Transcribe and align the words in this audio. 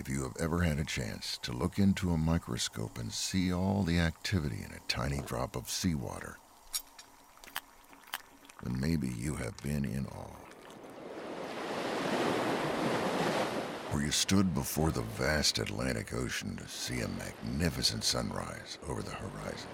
if 0.00 0.08
you 0.08 0.22
have 0.22 0.36
ever 0.40 0.62
had 0.62 0.78
a 0.78 0.84
chance 0.84 1.38
to 1.42 1.52
look 1.52 1.78
into 1.78 2.10
a 2.10 2.16
microscope 2.16 2.96
and 2.96 3.12
see 3.12 3.52
all 3.52 3.82
the 3.82 3.98
activity 3.98 4.56
in 4.64 4.74
a 4.74 4.80
tiny 4.88 5.20
drop 5.26 5.54
of 5.54 5.68
seawater, 5.68 6.38
then 8.62 8.80
maybe 8.80 9.08
you 9.08 9.34
have 9.34 9.54
been 9.58 9.84
in 9.84 10.06
awe. 10.06 10.36
Or 13.92 14.00
you 14.00 14.10
stood 14.10 14.54
before 14.54 14.90
the 14.90 15.02
vast 15.02 15.58
Atlantic 15.58 16.14
Ocean 16.14 16.56
to 16.56 16.66
see 16.66 17.00
a 17.00 17.08
magnificent 17.08 18.02
sunrise 18.02 18.78
over 18.88 19.02
the 19.02 19.10
horizon. 19.10 19.68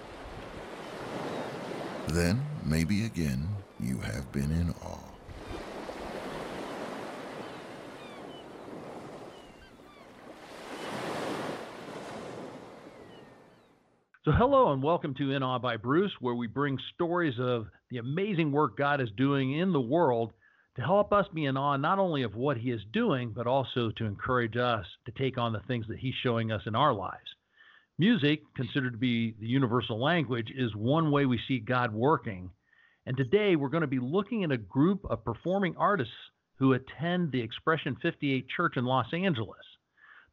Then, 2.07 2.45
maybe 2.65 3.05
again, 3.05 3.47
you 3.79 3.99
have 3.99 4.29
been 4.33 4.51
in 4.51 4.71
awe. 4.83 5.06
So, 14.27 14.33
hello 14.33 14.73
and 14.73 14.83
welcome 14.83 15.13
to 15.13 15.31
In 15.31 15.41
Awe 15.41 15.57
by 15.57 15.77
Bruce, 15.77 16.11
where 16.19 16.35
we 16.35 16.47
bring 16.47 16.77
stories 16.93 17.35
of 17.39 17.67
the 17.89 17.99
amazing 17.99 18.51
work 18.51 18.75
God 18.75 18.99
is 18.99 19.07
doing 19.15 19.57
in 19.57 19.71
the 19.71 19.79
world 19.79 20.33
to 20.75 20.81
help 20.81 21.13
us 21.13 21.25
be 21.33 21.45
in 21.45 21.55
awe 21.55 21.77
not 21.77 21.97
only 21.97 22.23
of 22.23 22.35
what 22.35 22.57
He 22.57 22.71
is 22.71 22.81
doing, 22.91 23.31
but 23.31 23.47
also 23.47 23.89
to 23.91 24.03
encourage 24.03 24.57
us 24.57 24.85
to 25.05 25.13
take 25.13 25.37
on 25.37 25.53
the 25.53 25.61
things 25.61 25.85
that 25.87 25.99
He's 25.99 26.13
showing 26.23 26.51
us 26.51 26.61
in 26.65 26.75
our 26.75 26.93
lives. 26.93 27.35
Music, 27.97 28.41
considered 28.53 28.91
to 28.91 28.97
be 28.97 29.33
the 29.39 29.47
universal 29.47 29.97
language, 29.97 30.51
is 30.53 30.75
one 30.75 31.09
way 31.09 31.25
we 31.25 31.39
see 31.47 31.59
God 31.59 31.93
working. 31.93 32.49
And 33.05 33.15
today 33.15 33.55
we're 33.55 33.69
going 33.69 33.79
to 33.79 33.87
be 33.87 33.99
looking 33.99 34.43
at 34.43 34.51
a 34.51 34.57
group 34.57 35.05
of 35.09 35.23
performing 35.23 35.77
artists 35.77 36.11
who 36.55 36.73
attend 36.73 37.31
the 37.31 37.39
Expression 37.43 37.95
58 38.01 38.45
Church 38.49 38.75
in 38.75 38.83
Los 38.83 39.07
Angeles. 39.13 39.63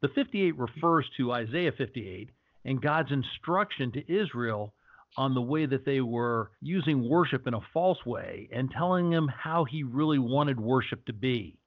The 0.01 0.09
58 0.09 0.57
refers 0.57 1.05
to 1.15 1.31
Isaiah 1.31 1.71
58 1.71 2.31
and 2.65 2.81
God's 2.81 3.11
instruction 3.11 3.91
to 3.93 4.13
Israel 4.13 4.73
on 5.17 5.33
the 5.33 5.41
way 5.41 5.65
that 5.65 5.85
they 5.85 6.01
were 6.01 6.51
using 6.61 7.07
worship 7.07 7.47
in 7.47 7.53
a 7.53 7.61
false 7.73 8.03
way 8.05 8.49
and 8.51 8.69
telling 8.69 9.09
them 9.09 9.27
how 9.27 9.63
he 9.63 9.83
really 9.83 10.19
wanted 10.19 10.59
worship 10.59 11.05
to 11.05 11.13
be. 11.13 11.57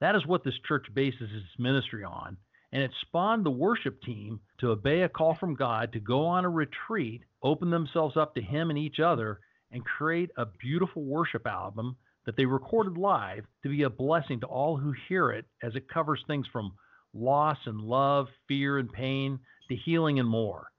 That 0.00 0.16
is 0.16 0.26
what 0.26 0.44
this 0.44 0.58
church 0.66 0.86
bases 0.92 1.30
its 1.32 1.58
ministry 1.58 2.04
on, 2.04 2.36
and 2.72 2.82
it 2.82 2.90
spawned 3.00 3.46
the 3.46 3.50
worship 3.50 4.02
team 4.02 4.40
to 4.58 4.70
obey 4.70 5.02
a 5.02 5.08
call 5.08 5.34
from 5.34 5.54
God 5.54 5.92
to 5.92 6.00
go 6.00 6.26
on 6.26 6.44
a 6.44 6.50
retreat, 6.50 7.22
open 7.42 7.70
themselves 7.70 8.16
up 8.16 8.34
to 8.34 8.42
Him 8.42 8.68
and 8.70 8.78
each 8.78 9.00
other, 9.00 9.40
and 9.70 9.84
create 9.84 10.30
a 10.36 10.46
beautiful 10.46 11.04
worship 11.04 11.46
album 11.46 11.96
that 12.26 12.36
they 12.36 12.44
recorded 12.44 12.98
live 12.98 13.44
to 13.62 13.68
be 13.68 13.82
a 13.82 13.90
blessing 13.90 14.40
to 14.40 14.46
all 14.46 14.76
who 14.76 14.92
hear 15.08 15.30
it 15.30 15.46
as 15.62 15.74
it 15.74 15.88
covers 15.88 16.22
things 16.26 16.46
from 16.52 16.72
loss 17.14 17.58
and 17.66 17.80
love, 17.80 18.26
fear 18.48 18.78
and 18.78 18.92
pain, 18.92 19.38
to 19.68 19.76
healing 19.76 20.18
and 20.18 20.28
more. 20.28 20.70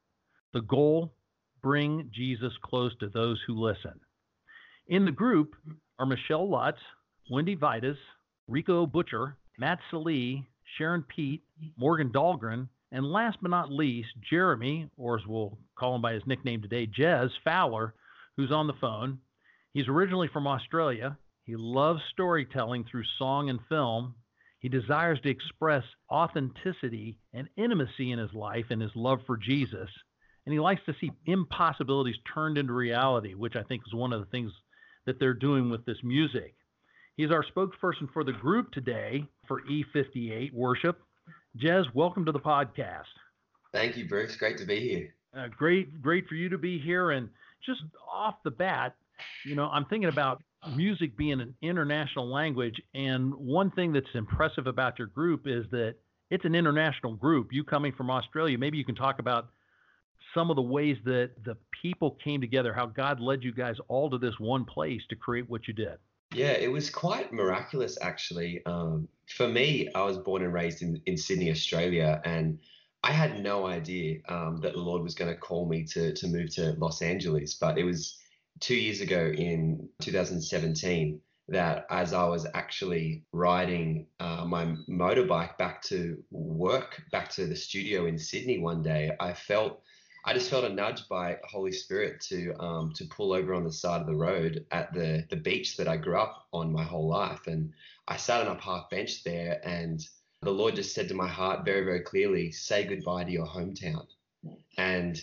The 0.54 0.62
goal 0.62 1.14
bring 1.62 2.10
Jesus 2.14 2.54
close 2.64 2.96
to 3.00 3.10
those 3.10 3.42
who 3.46 3.60
listen. 3.60 4.00
In 4.88 5.06
the 5.06 5.12
group 5.12 5.56
are 5.98 6.06
Michelle 6.06 6.50
Lutz, 6.50 6.80
Wendy 7.32 7.56
Vitas, 7.56 7.98
Rico 8.48 8.86
Butcher, 8.86 9.38
Matt 9.58 9.80
Salee, 9.90 10.48
Sharon 10.78 11.04
Pete, 11.04 11.44
Morgan 11.78 12.12
Dahlgren, 12.12 12.68
and 12.92 13.06
last 13.06 13.38
but 13.42 13.52
not 13.52 13.72
least, 13.72 14.10
Jeremy, 14.30 14.90
or 14.98 15.18
as 15.18 15.26
we'll 15.26 15.58
call 15.78 15.96
him 15.96 16.02
by 16.02 16.14
his 16.14 16.26
nickname 16.28 16.62
today, 16.62 16.88
Jez 16.88 17.30
Fowler, 17.44 17.96
who's 18.38 18.52
on 18.52 18.68
the 18.68 18.74
phone. 18.80 19.20
He's 19.74 19.88
originally 19.88 20.30
from 20.32 20.48
Australia. 20.48 21.18
He 21.44 21.56
loves 21.56 22.02
storytelling 22.12 22.86
through 22.86 23.04
song 23.18 23.50
and 23.50 23.60
film, 23.68 24.16
he 24.66 24.70
desires 24.70 25.20
to 25.22 25.30
express 25.30 25.84
authenticity 26.12 27.20
and 27.36 27.48
intimacy 27.56 28.12
in 28.12 28.18
his 28.18 28.34
life 28.34 28.66
and 28.72 28.82
his 28.82 28.90
love 28.96 29.20
for 29.28 29.38
Jesus. 29.38 29.92
And 30.44 30.54
he 30.54 30.60
likes 30.60 30.82
to 30.88 30.96
see 31.00 31.12
impossibilities 31.28 32.16
turned 32.34 32.58
into 32.58 32.74
reality, 32.74 33.36
which 33.36 33.56
I 33.56 33.62
think 33.62 33.84
is 33.86 33.94
one 33.94 34.12
of 34.12 34.22
the 34.22 34.26
things 34.26 34.52
that 35.06 35.20
they're 35.20 35.36
doing 35.36 35.70
with 35.70 35.86
this 35.86 36.00
music. 36.02 36.56
He's 37.16 37.30
our 37.30 37.44
spokesperson 37.44 38.12
for 38.12 38.24
the 38.24 38.32
group 38.32 38.72
today 38.72 39.28
for 39.48 39.62
E58 39.70 40.52
Worship. 40.52 41.00
Jez, 41.60 41.86
welcome 41.94 42.26
to 42.26 42.32
the 42.32 42.40
podcast. 42.40 43.04
Thank 43.72 43.98
you, 43.98 44.08
Bruce. 44.08 44.36
Great 44.36 44.58
to 44.58 44.66
be 44.66 44.80
here. 44.80 45.14
Uh, 45.38 45.48
great, 45.56 46.02
great 46.02 46.28
for 46.28 46.34
you 46.34 46.50
to 46.50 46.58
be 46.58 46.80
here. 46.80 47.12
And 47.12 47.30
just 47.64 47.82
off 48.12 48.38
the 48.44 48.50
bat, 48.50 48.96
you 49.46 49.54
know, 49.54 49.68
I'm 49.68 49.86
thinking 49.86 50.10
about 50.10 50.42
music 50.74 51.18
being 51.18 51.42
an 51.42 51.54
international 51.62 52.32
language. 52.32 52.82
And 52.94 53.34
one 53.36 53.72
thing 53.72 53.94
that's 53.94 54.08
impressive 54.14 54.68
about 54.68 54.98
your 54.98 55.08
group 55.08 55.44
is 55.46 55.66
that 55.72 55.96
it's 56.30 56.46
an 56.46 56.56
international 56.56 57.16
group. 57.16 57.50
You 57.52 57.64
coming 57.64 57.94
from 57.94 58.10
Australia, 58.10 58.58
maybe 58.58 58.78
you 58.78 58.86
can 58.86 58.96
talk 58.96 59.20
about 59.20 59.50
some 60.34 60.50
of 60.50 60.56
the 60.56 60.62
ways 60.62 60.98
that 61.06 61.32
the 61.46 61.56
people 61.82 62.18
came 62.24 62.42
together, 62.42 62.74
how 62.74 62.88
God 62.88 63.20
led 63.20 63.44
you 63.44 63.54
guys 63.54 63.78
all 63.88 64.10
to 64.10 64.18
this 64.18 64.38
one 64.40 64.66
place 64.66 65.02
to 65.10 65.16
create 65.16 65.50
what 65.50 65.68
you 65.68 65.74
did. 65.74 65.98
Yeah, 66.34 66.52
it 66.52 66.72
was 66.72 66.90
quite 66.90 67.32
miraculous, 67.32 67.98
actually. 68.02 68.62
Um, 68.66 69.08
for 69.28 69.48
me, 69.48 69.90
I 69.96 70.04
was 70.04 70.18
born 70.18 70.44
and 70.44 70.54
raised 70.54 70.82
in, 70.82 71.02
in 71.06 71.16
Sydney, 71.16 71.50
Australia, 71.50 72.22
and 72.26 72.60
I 73.04 73.12
had 73.12 73.42
no 73.42 73.68
idea 73.68 74.18
um, 74.28 74.60
that 74.62 74.74
the 74.74 74.80
Lord 74.80 75.04
was 75.04 75.16
going 75.16 75.34
to 75.34 75.40
call 75.40 75.68
me 75.68 75.84
to 75.86 76.12
to 76.14 76.28
move 76.28 76.50
to 76.56 76.74
Los 76.80 77.02
Angeles. 77.02 77.54
But 77.54 77.78
it 77.78 77.84
was 77.84 78.18
two 78.60 78.76
years 78.76 79.02
ago 79.02 79.34
in 79.36 79.90
2017 80.02 81.20
that 81.48 81.86
as 81.90 82.14
I 82.14 82.26
was 82.26 82.48
actually 82.54 83.24
riding 83.32 84.08
uh, 84.20 84.46
my 84.46 84.76
motorbike 84.90 85.58
back 85.58 85.84
to 85.84 86.24
work, 86.32 87.04
back 87.12 87.30
to 87.32 87.46
the 87.46 87.56
studio 87.56 88.08
in 88.08 88.18
Sydney 88.18 88.60
one 88.60 88.82
day, 88.82 89.12
I 89.20 89.34
felt 89.34 89.82
I 90.28 90.34
just 90.34 90.50
felt 90.50 90.66
a 90.66 90.70
nudge 90.70 91.08
by 91.08 91.38
Holy 91.44 91.72
Spirit 91.72 92.20
to 92.30 92.56
um, 92.60 92.92
to 92.94 93.06
pull 93.06 93.32
over 93.32 93.54
on 93.54 93.64
the 93.64 93.72
side 93.72 94.02
of 94.02 94.08
the 94.08 94.16
road 94.16 94.66
at 94.72 94.92
the 94.92 95.24
the 95.30 95.36
beach 95.36 95.78
that 95.78 95.88
I 95.88 95.98
grew 95.98 96.18
up 96.18 96.48
on 96.52 96.74
my 96.74 96.84
whole 96.84 97.08
life, 97.08 97.46
and 97.46 97.72
I 98.08 98.18
sat 98.18 98.42
on 98.42 98.56
a 98.56 98.60
park 98.60 98.90
bench 98.90 99.24
there, 99.24 99.62
and 99.64 100.04
the 100.42 100.50
Lord 100.50 100.76
just 100.76 100.96
said 100.96 101.08
to 101.10 101.14
my 101.14 101.28
heart 101.28 101.64
very 101.64 101.86
very 101.86 102.00
clearly, 102.00 102.52
"Say 102.52 102.86
goodbye 102.86 103.26
to 103.26 103.32
your 103.32 103.46
hometown," 103.46 104.08
and 104.78 105.22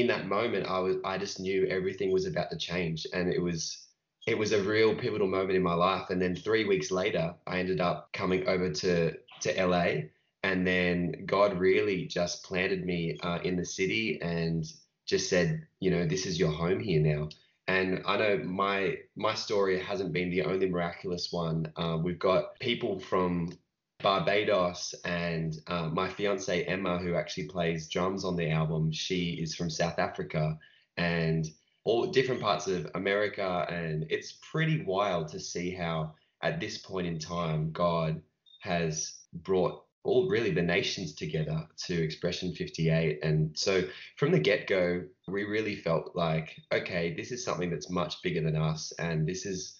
in 0.00 0.06
that 0.08 0.28
moment, 0.28 0.66
I 0.66 0.78
was 0.78 0.96
I 1.04 1.18
just 1.18 1.40
knew 1.40 1.66
everything 1.66 2.10
was 2.10 2.26
about 2.26 2.50
to 2.50 2.56
change, 2.56 3.06
and 3.12 3.32
it 3.32 3.40
was 3.40 3.86
it 4.26 4.36
was 4.36 4.52
a 4.52 4.62
real 4.62 4.94
pivotal 4.94 5.26
moment 5.28 5.56
in 5.56 5.62
my 5.62 5.74
life. 5.74 6.10
And 6.10 6.20
then 6.20 6.36
three 6.36 6.64
weeks 6.64 6.90
later, 6.90 7.34
I 7.46 7.58
ended 7.58 7.80
up 7.80 8.10
coming 8.12 8.46
over 8.48 8.70
to 8.70 9.14
to 9.40 9.66
LA, 9.66 10.08
and 10.42 10.66
then 10.66 11.24
God 11.26 11.58
really 11.58 12.06
just 12.06 12.44
planted 12.44 12.84
me 12.84 13.18
uh, 13.22 13.38
in 13.42 13.56
the 13.56 13.64
city 13.64 14.20
and 14.20 14.64
just 15.06 15.30
said, 15.30 15.66
you 15.80 15.90
know, 15.90 16.06
this 16.06 16.26
is 16.26 16.38
your 16.38 16.52
home 16.52 16.80
here 16.80 17.00
now. 17.00 17.28
And 17.66 18.02
I 18.06 18.16
know 18.16 18.38
my 18.44 18.96
my 19.16 19.34
story 19.34 19.78
hasn't 19.78 20.12
been 20.12 20.30
the 20.30 20.44
only 20.44 20.68
miraculous 20.68 21.32
one. 21.32 21.72
Uh, 21.76 21.98
we've 22.02 22.18
got 22.18 22.58
people 22.60 22.98
from 22.98 23.52
Barbados, 24.02 24.94
and 25.04 25.56
uh, 25.66 25.88
my 25.88 26.08
fiance 26.08 26.64
Emma, 26.64 26.98
who 26.98 27.14
actually 27.14 27.48
plays 27.48 27.88
drums 27.88 28.24
on 28.24 28.36
the 28.36 28.50
album, 28.50 28.92
she 28.92 29.30
is 29.42 29.56
from 29.56 29.68
South 29.68 29.98
Africa, 29.98 30.56
and 30.96 31.46
all 31.84 32.06
different 32.06 32.40
parts 32.40 32.68
of 32.68 32.90
America, 32.94 33.66
and 33.68 34.06
it's 34.08 34.38
pretty 34.52 34.84
wild 34.84 35.28
to 35.28 35.40
see 35.40 35.70
how 35.70 36.14
at 36.42 36.60
this 36.60 36.78
point 36.78 37.06
in 37.06 37.18
time 37.18 37.72
God 37.72 38.22
has 38.60 39.20
brought 39.32 39.84
all 40.04 40.28
really 40.28 40.52
the 40.52 40.62
nations 40.62 41.14
together 41.14 41.66
to 41.86 42.02
Expression 42.02 42.54
58. 42.54 43.18
And 43.22 43.56
so 43.58 43.82
from 44.16 44.30
the 44.30 44.38
get 44.38 44.66
go, 44.66 45.02
we 45.26 45.44
really 45.44 45.74
felt 45.74 46.14
like, 46.14 46.56
okay, 46.72 47.14
this 47.14 47.32
is 47.32 47.44
something 47.44 47.68
that's 47.68 47.90
much 47.90 48.22
bigger 48.22 48.42
than 48.42 48.56
us, 48.56 48.92
and 48.98 49.26
this 49.26 49.44
is 49.44 49.74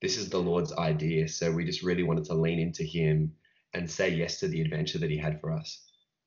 this 0.00 0.16
is 0.18 0.28
the 0.28 0.38
Lord's 0.38 0.72
idea. 0.74 1.26
So 1.28 1.50
we 1.50 1.64
just 1.64 1.82
really 1.82 2.02
wanted 2.02 2.24
to 2.26 2.34
lean 2.34 2.60
into 2.60 2.84
Him 2.84 3.32
and 3.74 3.90
say 3.90 4.08
yes 4.08 4.40
to 4.40 4.48
the 4.48 4.60
adventure 4.60 4.98
that 4.98 5.10
he 5.10 5.18
had 5.18 5.40
for 5.40 5.52
us. 5.52 5.82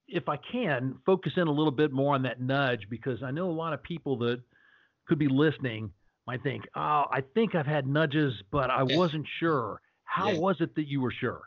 If 0.07 0.29
I 0.29 0.37
can 0.51 0.95
focus 1.05 1.33
in 1.35 1.47
a 1.47 1.51
little 1.51 1.71
bit 1.71 1.91
more 1.91 2.15
on 2.15 2.23
that 2.23 2.39
nudge, 2.39 2.87
because 2.89 3.23
I 3.23 3.31
know 3.31 3.49
a 3.49 3.51
lot 3.51 3.73
of 3.73 3.83
people 3.83 4.17
that 4.19 4.41
could 5.07 5.19
be 5.19 5.27
listening 5.27 5.91
might 6.25 6.43
think, 6.43 6.65
oh, 6.75 7.05
I 7.11 7.23
think 7.33 7.55
I've 7.55 7.65
had 7.65 7.87
nudges, 7.87 8.33
but 8.51 8.69
I 8.69 8.83
yeah. 8.87 8.97
wasn't 8.97 9.25
sure. 9.39 9.81
How 10.03 10.31
yeah. 10.31 10.39
was 10.39 10.57
it 10.59 10.75
that 10.75 10.87
you 10.87 11.01
were 11.01 11.11
sure? 11.11 11.41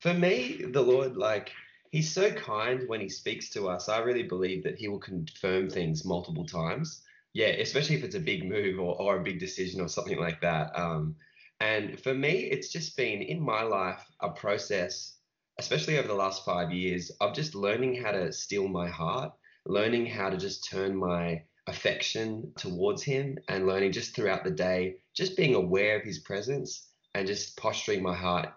For 0.00 0.14
me, 0.14 0.64
the 0.72 0.80
Lord, 0.80 1.16
like, 1.16 1.50
He's 1.90 2.12
so 2.12 2.30
kind 2.30 2.88
when 2.88 3.00
He 3.00 3.08
speaks 3.08 3.50
to 3.50 3.68
us. 3.68 3.88
I 3.88 3.98
really 3.98 4.22
believe 4.22 4.62
that 4.64 4.76
He 4.76 4.88
will 4.88 5.00
confirm 5.00 5.68
things 5.68 6.04
multiple 6.04 6.46
times. 6.46 7.02
Yeah, 7.32 7.48
especially 7.48 7.96
if 7.96 8.04
it's 8.04 8.14
a 8.14 8.20
big 8.20 8.48
move 8.48 8.78
or, 8.78 8.96
or 9.00 9.20
a 9.20 9.22
big 9.22 9.38
decision 9.38 9.80
or 9.80 9.88
something 9.88 10.18
like 10.18 10.40
that. 10.40 10.78
Um, 10.78 11.16
and 11.60 12.00
for 12.00 12.14
me, 12.14 12.30
it's 12.50 12.70
just 12.70 12.96
been 12.96 13.22
in 13.22 13.40
my 13.40 13.62
life 13.62 14.04
a 14.20 14.30
process, 14.30 15.18
especially 15.58 15.98
over 15.98 16.08
the 16.08 16.14
last 16.14 16.44
five 16.44 16.72
years, 16.72 17.10
of 17.20 17.34
just 17.34 17.54
learning 17.54 17.94
how 18.02 18.12
to 18.12 18.32
steal 18.32 18.66
my 18.68 18.88
heart, 18.88 19.32
learning 19.66 20.06
how 20.06 20.30
to 20.30 20.36
just 20.38 20.68
turn 20.70 20.96
my 20.96 21.42
affection 21.66 22.52
towards 22.56 23.02
Him, 23.02 23.38
and 23.48 23.66
learning 23.66 23.92
just 23.92 24.14
throughout 24.14 24.44
the 24.44 24.50
day, 24.50 24.96
just 25.14 25.36
being 25.36 25.54
aware 25.54 25.98
of 25.98 26.04
His 26.04 26.20
presence 26.20 26.88
and 27.14 27.26
just 27.26 27.56
posturing 27.56 28.02
my 28.02 28.14
heart 28.14 28.48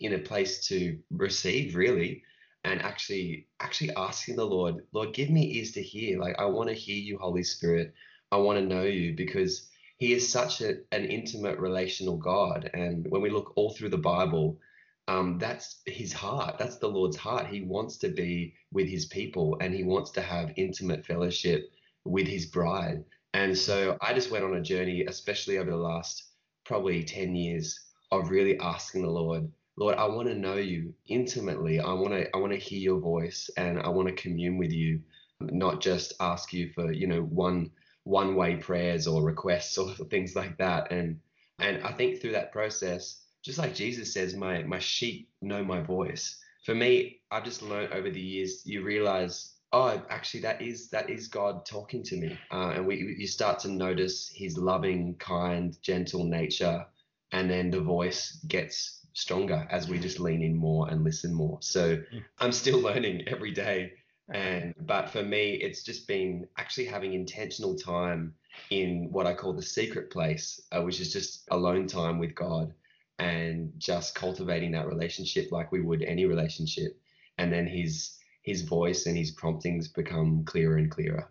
in 0.00 0.14
a 0.14 0.18
place 0.18 0.66
to 0.68 0.98
receive, 1.10 1.74
really. 1.76 2.22
and 2.64 2.80
actually 2.82 3.48
actually 3.60 3.94
asking 3.96 4.36
the 4.36 4.46
Lord, 4.46 4.86
Lord, 4.92 5.14
give 5.14 5.30
me 5.30 5.56
ears 5.56 5.72
to 5.72 5.82
hear. 5.82 6.18
Like 6.20 6.38
I 6.38 6.44
want 6.44 6.68
to 6.68 6.74
hear 6.74 6.96
you, 6.96 7.18
Holy 7.18 7.42
Spirit. 7.42 7.92
I 8.30 8.36
want 8.36 8.58
to 8.58 8.64
know 8.64 8.84
you 8.84 9.14
because 9.14 9.68
he 10.02 10.14
is 10.14 10.28
such 10.28 10.60
a, 10.62 10.78
an 10.90 11.04
intimate 11.04 11.60
relational 11.60 12.16
God. 12.16 12.68
And 12.74 13.06
when 13.08 13.22
we 13.22 13.30
look 13.30 13.52
all 13.54 13.72
through 13.72 13.90
the 13.90 13.96
Bible, 13.96 14.58
um, 15.06 15.38
that's 15.38 15.80
his 15.86 16.12
heart. 16.12 16.58
That's 16.58 16.78
the 16.78 16.88
Lord's 16.88 17.16
heart. 17.16 17.46
He 17.46 17.60
wants 17.62 17.98
to 17.98 18.08
be 18.08 18.52
with 18.72 18.88
his 18.88 19.06
people 19.06 19.56
and 19.60 19.72
he 19.72 19.84
wants 19.84 20.10
to 20.12 20.20
have 20.20 20.54
intimate 20.56 21.06
fellowship 21.06 21.70
with 22.04 22.26
his 22.26 22.46
bride. 22.46 23.04
And 23.32 23.56
so 23.56 23.96
I 24.00 24.12
just 24.12 24.32
went 24.32 24.44
on 24.44 24.56
a 24.56 24.60
journey, 24.60 25.04
especially 25.04 25.58
over 25.58 25.70
the 25.70 25.76
last 25.76 26.30
probably 26.64 27.04
10 27.04 27.36
years, 27.36 27.78
of 28.10 28.28
really 28.28 28.58
asking 28.58 29.02
the 29.02 29.08
Lord, 29.08 29.48
Lord, 29.76 29.94
I 29.98 30.06
want 30.06 30.26
to 30.26 30.34
know 30.34 30.56
you 30.56 30.92
intimately. 31.06 31.78
I 31.78 31.92
want 31.92 32.12
to 32.12 32.28
I 32.34 32.40
want 32.40 32.52
to 32.52 32.58
hear 32.58 32.80
your 32.80 32.98
voice 32.98 33.48
and 33.56 33.78
I 33.78 33.88
want 33.88 34.08
to 34.08 34.14
commune 34.20 34.58
with 34.58 34.72
you, 34.72 35.00
not 35.40 35.80
just 35.80 36.14
ask 36.18 36.52
you 36.52 36.72
for, 36.74 36.90
you 36.90 37.06
know, 37.06 37.22
one 37.22 37.70
one 38.04 38.34
way 38.34 38.56
prayers 38.56 39.06
or 39.06 39.22
requests 39.22 39.78
or 39.78 39.92
things 40.10 40.34
like 40.34 40.56
that. 40.58 40.90
And 40.90 41.20
and 41.58 41.82
I 41.84 41.92
think 41.92 42.20
through 42.20 42.32
that 42.32 42.52
process, 42.52 43.22
just 43.42 43.58
like 43.58 43.74
Jesus 43.74 44.12
says, 44.12 44.34
my 44.34 44.62
my 44.62 44.78
sheep 44.78 45.28
know 45.40 45.64
my 45.64 45.80
voice. 45.80 46.38
For 46.64 46.74
me, 46.74 47.20
I've 47.30 47.44
just 47.44 47.62
learned 47.62 47.92
over 47.92 48.08
the 48.08 48.20
years, 48.20 48.64
you 48.64 48.84
realize, 48.84 49.54
oh, 49.72 50.00
actually, 50.10 50.40
that 50.40 50.62
is 50.62 50.88
that 50.90 51.10
is 51.10 51.28
God 51.28 51.66
talking 51.66 52.02
to 52.04 52.16
me, 52.16 52.38
uh, 52.52 52.72
and 52.76 52.86
we 52.86 53.16
you 53.18 53.26
start 53.26 53.58
to 53.60 53.68
notice 53.68 54.30
His 54.34 54.56
loving, 54.56 55.16
kind, 55.16 55.76
gentle 55.82 56.24
nature, 56.24 56.86
and 57.32 57.50
then 57.50 57.70
the 57.70 57.80
voice 57.80 58.38
gets 58.46 59.02
stronger 59.14 59.66
as 59.70 59.88
we 59.88 59.98
just 59.98 60.20
lean 60.20 60.42
in 60.42 60.56
more 60.56 60.88
and 60.88 61.04
listen 61.04 61.34
more. 61.34 61.58
So 61.60 61.96
mm. 61.96 62.24
I'm 62.38 62.52
still 62.52 62.78
learning 62.88 63.28
every 63.28 63.50
day, 63.50 63.92
and 64.28 64.74
but 64.80 65.10
for 65.10 65.22
me, 65.22 65.54
it's 65.54 65.82
just 65.82 66.06
been 66.06 66.46
actually 66.56 66.86
having 66.86 67.12
intentional 67.14 67.74
time 67.74 68.34
in 68.70 69.08
what 69.10 69.26
I 69.26 69.34
call 69.34 69.52
the 69.52 69.62
secret 69.62 70.10
place, 70.10 70.60
uh, 70.72 70.82
which 70.82 71.00
is 71.00 71.12
just 71.12 71.48
alone 71.50 71.86
time 71.86 72.18
with 72.18 72.34
God 72.34 72.72
and 73.18 73.72
just 73.78 74.14
cultivating 74.14 74.72
that 74.72 74.86
relationship 74.86 75.52
like 75.52 75.72
we 75.72 75.80
would 75.80 76.02
any 76.02 76.24
relationship. 76.24 76.98
And 77.38 77.52
then 77.52 77.66
his 77.66 78.18
his 78.42 78.62
voice 78.62 79.06
and 79.06 79.16
his 79.16 79.30
promptings 79.30 79.88
become 79.88 80.44
clearer 80.44 80.76
and 80.76 80.90
clearer. 80.90 81.30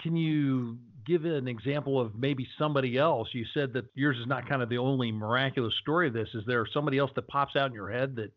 Can 0.00 0.16
you 0.16 0.78
give 1.06 1.24
an 1.24 1.48
example 1.48 2.00
of 2.00 2.14
maybe 2.14 2.46
somebody 2.58 2.98
else? 2.98 3.28
You 3.32 3.44
said 3.54 3.72
that 3.74 3.86
yours 3.94 4.18
is 4.18 4.26
not 4.26 4.48
kind 4.48 4.62
of 4.62 4.68
the 4.68 4.78
only 4.78 5.10
miraculous 5.10 5.74
story 5.80 6.08
of 6.08 6.14
this. 6.14 6.28
Is 6.34 6.44
there 6.46 6.66
somebody 6.72 6.98
else 6.98 7.10
that 7.14 7.28
pops 7.28 7.56
out 7.56 7.68
in 7.68 7.74
your 7.74 7.90
head 7.90 8.16
that 8.16 8.32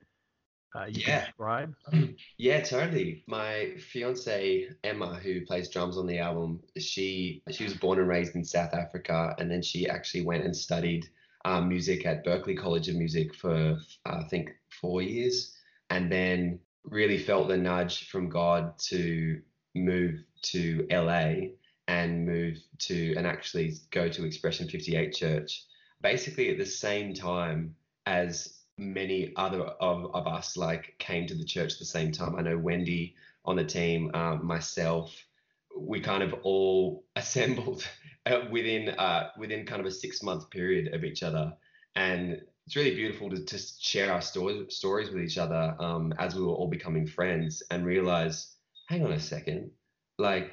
uh, 0.76 0.86
you 0.86 1.04
yeah. 1.06 1.26
describe 1.26 1.76
yeah 2.38 2.62
totally 2.62 3.24
my 3.28 3.74
fiance 3.78 4.68
emma 4.84 5.16
who 5.16 5.46
plays 5.46 5.70
drums 5.70 5.98
on 5.98 6.08
the 6.08 6.20
album 6.20 6.60
she 6.78 7.42
she 7.52 7.64
was 7.64 7.74
born 7.76 8.00
and 8.00 8.08
raised 8.08 8.36
in 8.36 8.44
south 8.44 8.74
africa 8.74 9.36
and 9.38 9.50
then 9.50 9.62
she 9.62 9.88
actually 9.88 10.24
went 10.24 10.44
and 10.44 10.56
studied 10.56 11.08
um, 11.46 11.68
music 11.68 12.06
at 12.06 12.26
Berklee 12.26 12.58
College 12.58 12.90
of 12.90 12.96
Music 12.96 13.36
for 13.36 13.78
uh, 14.06 14.18
I 14.20 14.24
think 14.30 14.52
four 14.70 15.02
years, 15.02 15.56
and 15.90 16.12
then 16.12 16.60
really 16.84 17.18
felt 17.18 17.48
the 17.48 17.58
nudge 17.58 18.10
from 18.10 18.30
God 18.30 18.78
to 18.90 19.42
move 19.76 20.20
to 20.44 20.86
LA 20.92 21.50
and 21.88 22.26
move 22.26 22.58
to 22.80 23.14
and 23.18 23.28
actually 23.28 23.76
go 23.92 24.08
to 24.10 24.26
Expression 24.26 24.68
58 24.70 25.14
Church, 25.14 25.66
basically 26.02 26.50
at 26.50 26.58
the 26.58 26.66
same 26.66 27.14
time 27.14 27.76
as 28.06 28.60
many 28.78 29.34
other 29.36 29.62
of, 29.62 30.14
of 30.14 30.28
us 30.28 30.58
like 30.58 30.96
came 31.00 31.28
to 31.28 31.36
the 31.36 31.46
church 31.46 31.74
at 31.74 31.80
the 31.80 31.86
same 31.86 32.12
time. 32.12 32.36
I 32.36 32.42
know 32.42 32.58
Wendy 32.58 33.16
on 33.46 33.56
the 33.56 33.64
team, 33.64 34.12
um, 34.14 34.46
myself, 34.46 35.14
we 35.78 36.00
kind 36.00 36.24
of 36.24 36.34
all 36.44 37.04
assembled 37.16 37.88
uh, 38.26 38.42
within 38.52 38.90
uh, 38.90 39.30
within 39.38 39.66
kind 39.66 39.82
of 39.82 39.86
a 39.86 39.92
six 39.92 40.24
month 40.24 40.50
period 40.50 40.94
of 40.94 41.04
each 41.04 41.24
other, 41.24 41.54
and 41.96 42.42
it's 42.66 42.76
really 42.76 42.96
beautiful 42.96 43.30
to 43.30 43.44
just 43.44 43.84
share 43.84 44.12
our 44.12 44.22
stories 44.22 44.76
stories 44.76 45.10
with 45.10 45.24
each 45.24 45.38
other 45.38 45.76
um, 45.80 46.14
as 46.18 46.36
we 46.36 46.42
were 46.42 46.54
all 46.54 46.70
becoming 46.70 47.06
friends 47.06 47.62
and 47.70 47.86
realize, 47.86 48.56
hang 48.88 49.04
on 49.06 49.12
a 49.12 49.20
second, 49.20 49.72
like 50.18 50.52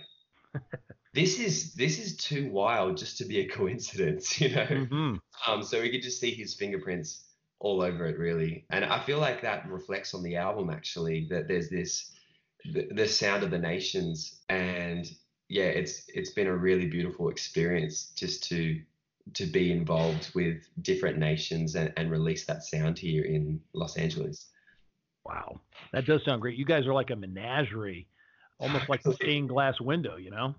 this 1.14 1.38
is 1.38 1.74
this 1.74 1.98
is 1.98 2.16
too 2.16 2.50
wild 2.50 2.96
just 2.96 3.18
to 3.18 3.24
be 3.24 3.40
a 3.40 3.48
coincidence, 3.48 4.40
you 4.40 4.50
know. 4.50 4.66
Mm-hmm. 4.66 5.16
Um, 5.46 5.62
so 5.62 5.80
we 5.80 5.90
could 5.90 6.02
just 6.02 6.20
see 6.20 6.32
his 6.32 6.54
fingerprints 6.54 7.24
all 7.60 7.82
over 7.82 8.06
it, 8.06 8.18
really, 8.18 8.64
and 8.70 8.84
I 8.84 9.00
feel 9.00 9.18
like 9.18 9.42
that 9.42 9.68
reflects 9.68 10.14
on 10.14 10.22
the 10.22 10.36
album 10.36 10.70
actually 10.70 11.28
that 11.30 11.46
there's 11.46 11.68
this 11.70 12.10
the, 12.64 12.88
the 12.92 13.06
sound 13.06 13.42
of 13.42 13.50
the 13.50 13.58
nations. 13.58 14.40
And 14.48 15.10
yeah 15.50 15.64
it's 15.64 16.08
it's 16.14 16.30
been 16.30 16.46
a 16.46 16.56
really 16.56 16.86
beautiful 16.86 17.28
experience 17.28 18.12
just 18.16 18.44
to 18.44 18.80
to 19.34 19.46
be 19.46 19.70
involved 19.70 20.30
with 20.34 20.62
different 20.80 21.18
nations 21.18 21.74
and, 21.74 21.92
and 21.96 22.10
release 22.10 22.46
that 22.46 22.64
sound 22.64 22.98
here 22.98 23.24
in 23.24 23.60
los 23.74 23.96
angeles. 23.96 24.46
Wow. 25.26 25.60
That 25.92 26.06
does 26.06 26.24
sound 26.24 26.40
great. 26.40 26.56
You 26.56 26.64
guys 26.64 26.86
are 26.86 26.94
like 26.94 27.10
a 27.10 27.16
menagerie 27.16 28.06
almost 28.58 28.88
like 28.88 29.04
a 29.04 29.12
stained 29.20 29.50
glass 29.50 29.80
window 29.80 30.16
you 30.16 30.30
know? 30.30 30.54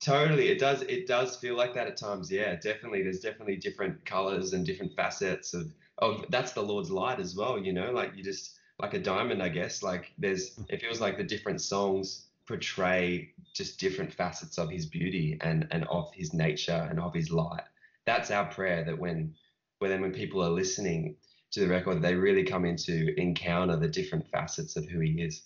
Totally. 0.00 0.48
It 0.48 0.58
does 0.58 0.82
it 0.82 1.06
does 1.06 1.36
feel 1.36 1.56
like 1.56 1.74
that 1.74 1.88
at 1.88 1.96
times. 1.96 2.30
Yeah 2.30 2.54
definitely. 2.54 3.02
There's 3.02 3.20
definitely 3.20 3.56
different 3.56 4.04
colors 4.04 4.52
and 4.52 4.64
different 4.64 4.94
facets 4.94 5.52
of 5.52 5.66
of 6.02 6.26
that's 6.28 6.52
the 6.52 6.60
lord's 6.60 6.90
light 6.90 7.18
as 7.18 7.34
well 7.34 7.58
you 7.58 7.72
know 7.72 7.90
like 7.90 8.12
you 8.14 8.22
just 8.22 8.58
like 8.82 8.94
a 8.94 8.98
diamond, 8.98 9.42
I 9.42 9.48
guess. 9.48 9.82
Like 9.82 10.12
there's, 10.18 10.58
it 10.68 10.80
feels 10.80 11.00
like 11.00 11.16
the 11.16 11.24
different 11.24 11.60
songs 11.60 12.26
portray 12.46 13.32
just 13.54 13.78
different 13.78 14.12
facets 14.12 14.58
of 14.58 14.68
his 14.68 14.84
beauty 14.84 15.38
and 15.40 15.68
and 15.70 15.84
of 15.84 16.12
his 16.12 16.34
nature 16.34 16.88
and 16.90 16.98
of 16.98 17.14
his 17.14 17.30
light. 17.30 17.62
That's 18.04 18.30
our 18.30 18.46
prayer 18.46 18.84
that 18.84 18.98
when 18.98 19.34
when 19.78 20.00
when 20.00 20.12
people 20.12 20.42
are 20.42 20.50
listening 20.50 21.16
to 21.52 21.60
the 21.60 21.68
record, 21.68 22.02
they 22.02 22.14
really 22.14 22.42
come 22.42 22.64
into 22.64 23.14
encounter 23.18 23.76
the 23.76 23.88
different 23.88 24.28
facets 24.30 24.76
of 24.76 24.86
who 24.86 25.00
he 25.00 25.22
is. 25.22 25.42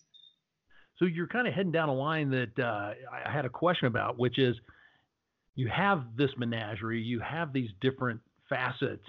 So 0.98 1.04
you're 1.04 1.26
kind 1.26 1.46
of 1.46 1.52
heading 1.52 1.72
down 1.72 1.90
a 1.90 1.94
line 1.94 2.30
that 2.30 2.58
uh, 2.58 2.92
I 3.12 3.30
had 3.30 3.44
a 3.44 3.50
question 3.50 3.86
about, 3.86 4.18
which 4.18 4.38
is 4.38 4.56
you 5.54 5.68
have 5.68 6.04
this 6.16 6.30
menagerie, 6.38 7.02
you 7.02 7.20
have 7.20 7.52
these 7.52 7.68
different 7.82 8.20
facets. 8.48 9.04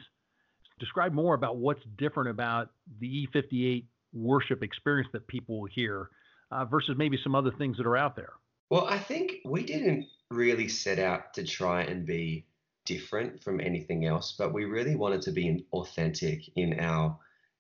Describe 0.80 1.14
more 1.14 1.34
about 1.34 1.58
what's 1.58 1.82
different 1.98 2.30
about 2.30 2.70
the 3.00 3.28
E58 3.28 3.86
worship 4.14 4.64
experience 4.64 5.10
that 5.14 5.28
people 5.28 5.62
will 5.62 5.70
hear 5.70 6.10
uh, 6.52 6.66
versus 6.66 6.96
maybe 6.98 7.18
some 7.24 7.36
other 7.36 7.52
things 7.58 7.78
that 7.78 7.86
are 7.86 7.98
out 7.98 8.16
there? 8.16 8.34
Well, 8.70 8.86
I 8.86 9.00
think 9.00 9.38
we 9.46 9.64
didn't 9.64 10.06
really 10.30 10.68
set 10.68 11.00
out 11.00 11.34
to 11.36 11.44
try 11.44 11.82
and 11.84 12.06
be 12.06 12.46
different 12.86 13.44
from 13.44 13.60
anything 13.60 14.06
else, 14.06 14.36
but 14.38 14.54
we 14.54 14.66
really 14.66 14.96
wanted 14.96 15.22
to 15.24 15.32
be 15.32 15.66
authentic 15.74 16.42
in 16.56 16.80
our 16.80 17.18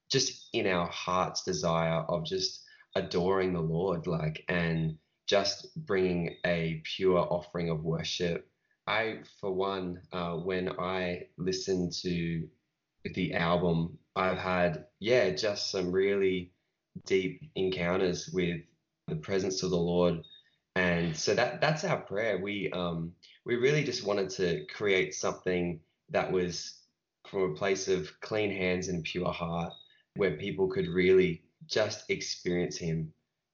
just 0.09 0.49
in 0.53 0.67
our 0.67 0.87
heart's 0.87 1.43
desire 1.43 2.01
of 2.07 2.25
just 2.25 2.63
adoring 2.95 3.53
the 3.53 3.61
Lord, 3.61 4.07
like, 4.07 4.43
and 4.47 4.97
just 5.27 5.67
bringing 5.85 6.37
a 6.45 6.81
pure 6.83 7.19
offering 7.19 7.69
of 7.69 7.83
worship. 7.83 8.49
I, 8.87 9.19
for 9.41 9.51
one, 9.51 10.01
uh, 10.13 10.35
when 10.35 10.69
I 10.79 11.27
listen 11.37 11.91
to 12.03 12.47
the 13.13 13.33
album, 13.33 13.97
I've 14.15 14.37
had, 14.37 14.85
yeah, 14.99 15.29
just 15.31 15.71
some 15.71 15.91
really 15.91 16.51
deep 17.05 17.41
encounters 17.55 18.29
with 18.33 18.61
the 19.07 19.15
presence 19.15 19.63
of 19.63 19.69
the 19.69 19.77
Lord. 19.77 20.21
And 20.75 21.15
so 21.15 21.33
that 21.35 21.61
that's 21.61 21.83
our 21.83 21.97
prayer. 21.97 22.37
We 22.37 22.71
um 22.71 23.13
we 23.45 23.55
really 23.55 23.83
just 23.83 24.05
wanted 24.05 24.29
to 24.31 24.65
create 24.65 25.15
something 25.15 25.79
that 26.09 26.31
was 26.31 26.79
from 27.27 27.51
a 27.51 27.55
place 27.55 27.87
of 27.87 28.11
clean 28.21 28.51
hands 28.51 28.87
and 28.87 29.03
pure 29.03 29.31
heart, 29.31 29.73
where 30.15 30.37
people 30.37 30.67
could 30.67 30.87
really 30.87 31.43
just 31.65 32.09
experience 32.09 32.77
Him 32.77 33.11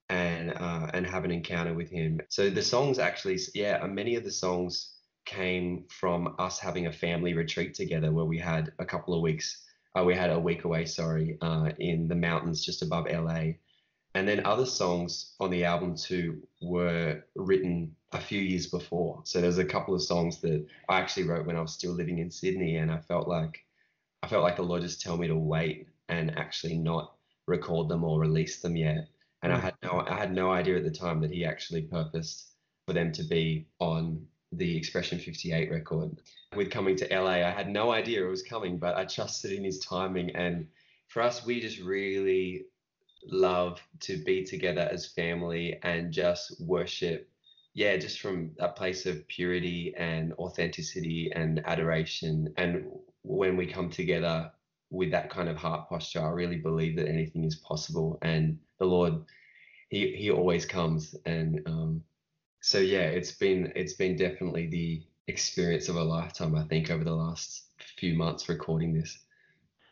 and 0.10 0.51
uh, 0.51 0.89
and 0.93 1.05
have 1.05 1.25
an 1.25 1.31
encounter 1.31 1.74
with 1.74 1.89
Him. 1.89 2.19
So 2.29 2.50
the 2.50 2.62
songs 2.62 3.00
actually, 3.00 3.39
yeah, 3.53 3.86
many 3.88 4.15
of 4.15 4.24
the 4.24 4.31
songs 4.31 4.93
came 5.25 5.86
from 5.89 6.36
us 6.39 6.60
having 6.60 6.88
a 6.88 6.92
family 6.92 7.34
retreat 7.34 7.74
together 7.74 8.12
where 8.12 8.25
we 8.25 8.38
had 8.38 8.72
a 8.80 8.86
couple 8.86 9.13
of 9.13 9.22
weeks 9.22 9.63
uh, 9.96 10.03
we 10.03 10.15
had 10.15 10.32
a 10.32 10.39
week 10.39 10.63
away, 10.63 10.86
sorry, 10.86 11.38
uh, 11.42 11.70
in 11.77 12.08
the 12.08 12.15
mountains 12.15 12.65
just 12.65 12.82
above 12.82 13.06
LA. 13.06 13.53
And 14.15 14.27
then 14.27 14.46
other 14.46 14.65
songs 14.65 15.34
on 15.39 15.50
the 15.50 15.65
album 15.65 15.96
too 15.96 16.42
were 16.62 17.24
written 17.36 17.96
a 18.12 18.20
few 18.20 18.39
years 18.39 18.68
before. 18.68 19.22
So 19.24 19.42
there's 19.42 19.58
a 19.58 19.65
couple 19.65 19.96
of 19.96 20.03
songs 20.03 20.39
that 20.42 20.65
I 20.89 21.00
actually 21.00 21.24
wrote 21.24 21.46
when 21.46 21.56
I 21.56 21.62
was 21.62 21.74
still 21.74 21.94
living 21.94 22.20
in 22.20 22.30
Sydney, 22.30 22.77
and 22.77 22.92
I 22.92 23.00
felt 23.00 23.27
like 23.27 23.65
I 24.22 24.27
felt 24.27 24.44
like 24.44 24.56
the 24.56 24.63
Lord 24.63 24.82
just 24.82 25.01
told 25.01 25.20
me 25.20 25.27
to 25.27 25.36
wait 25.36 25.88
and 26.10 26.38
actually 26.38 26.77
not 26.77 27.15
record 27.48 27.89
them 27.89 28.03
or 28.03 28.20
release 28.20 28.62
them 28.62 28.75
yet. 28.75 29.08
And 29.42 29.51
I 29.51 29.60
had 29.60 29.75
no 29.84 30.06
I 30.08 30.15
had 30.15 30.34
no 30.34 30.51
idea 30.51 30.77
at 30.77 30.84
the 30.84 30.92
time 30.92 31.20
that 31.22 31.32
He 31.32 31.44
actually 31.44 31.82
purposed 31.82 32.50
for 32.86 32.94
them 32.94 33.12
to 33.13 33.24
be 33.24 33.68
on 33.80 34.25
the 34.57 34.77
Expression 34.77 35.19
58 35.19 35.72
record. 35.72 36.17
With 36.55 36.69
coming 36.69 36.95
to 36.98 37.07
LA, 37.07 37.48
I 37.48 37.51
had 37.51 37.69
no 37.69 37.91
idea 37.91 38.25
it 38.25 38.29
was 38.29 38.43
coming, 38.43 38.77
but 38.77 38.95
I 38.95 39.05
trusted 39.05 39.51
in 39.51 39.63
his 39.63 39.79
timing. 39.79 40.36
And 40.36 40.67
for 41.07 41.22
us, 41.22 41.45
we 41.45 41.60
just 41.60 41.79
really 41.79 42.65
love 43.25 43.81
to 44.01 44.17
be 44.24 44.43
together 44.43 44.88
as 44.91 45.07
family 45.07 45.79
and 45.83 46.12
just 46.12 46.62
worship. 46.62 47.29
Yeah, 47.74 47.98
just 47.98 48.19
from 48.19 48.51
a 48.60 48.69
place 48.69 49.05
of 49.07 49.27
purity 49.27 49.93
and 49.98 50.33
authenticity 50.33 51.31
and 51.33 51.65
adoration. 51.65 52.53
And 52.57 52.86
when 53.24 53.57
we 53.57 53.65
come 53.65 53.89
together 53.89 54.51
with 54.91 55.10
that 55.12 55.31
kind 55.31 55.50
of 55.50 55.57
heart 55.57 55.89
posture, 55.89 56.22
I 56.22 56.29
really 56.29 56.57
believe 56.57 56.95
that 56.98 57.07
anything 57.07 57.43
is 57.45 57.55
possible. 57.55 58.19
And 58.22 58.60
the 58.77 58.86
Lord, 58.86 59.13
He 59.89 60.15
He 60.15 60.29
always 60.29 60.65
comes. 60.67 61.15
And 61.25 61.62
um, 61.65 62.03
so 62.63 62.79
yeah, 62.79 63.01
it's 63.01 63.34
been 63.34 63.72
it's 63.75 63.93
been 63.93 64.15
definitely 64.15 64.67
the 64.67 65.03
experience 65.27 65.89
of 65.89 65.98
a 65.98 66.03
lifetime. 66.03 66.55
I 66.55 66.63
think 66.63 66.89
over 66.89 67.03
the 67.03 67.13
last 67.15 67.65
few 67.98 68.15
months 68.15 68.48
recording 68.50 68.93
this. 68.93 69.20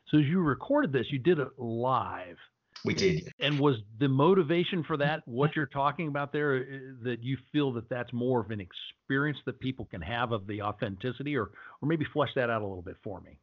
So 0.10 0.18
as 0.18 0.26
you 0.26 0.40
recorded 0.42 0.92
this, 0.92 1.06
you 1.10 1.20
did 1.20 1.40
it 1.40 1.48
live. 1.58 2.38
We 2.84 2.94
did. 2.94 3.32
And 3.40 3.60
was 3.60 3.76
the 4.00 4.08
motivation 4.08 4.84
for 4.84 4.98
that 4.98 5.22
what 5.28 5.56
you're 5.56 5.68
talking 5.68 6.08
about 6.08 6.32
there? 6.32 6.56
uh, 6.56 7.04
That 7.04 7.24
you 7.24 7.38
feel 7.52 7.74
that 7.74 7.90
that's 7.90 8.12
more 8.14 8.40
of 8.42 8.52
an 8.52 8.62
experience 8.62 9.38
that 9.46 9.60
people 9.60 9.86
can 9.86 10.02
have 10.02 10.32
of 10.32 10.48
the 10.48 10.62
authenticity, 10.62 11.36
or 11.38 11.52
or 11.82 11.88
maybe 11.88 12.06
flesh 12.14 12.30
that 12.36 12.50
out 12.50 12.62
a 12.62 12.66
little 12.66 12.82
bit 12.82 12.98
for 13.04 13.22
me. 13.22 13.38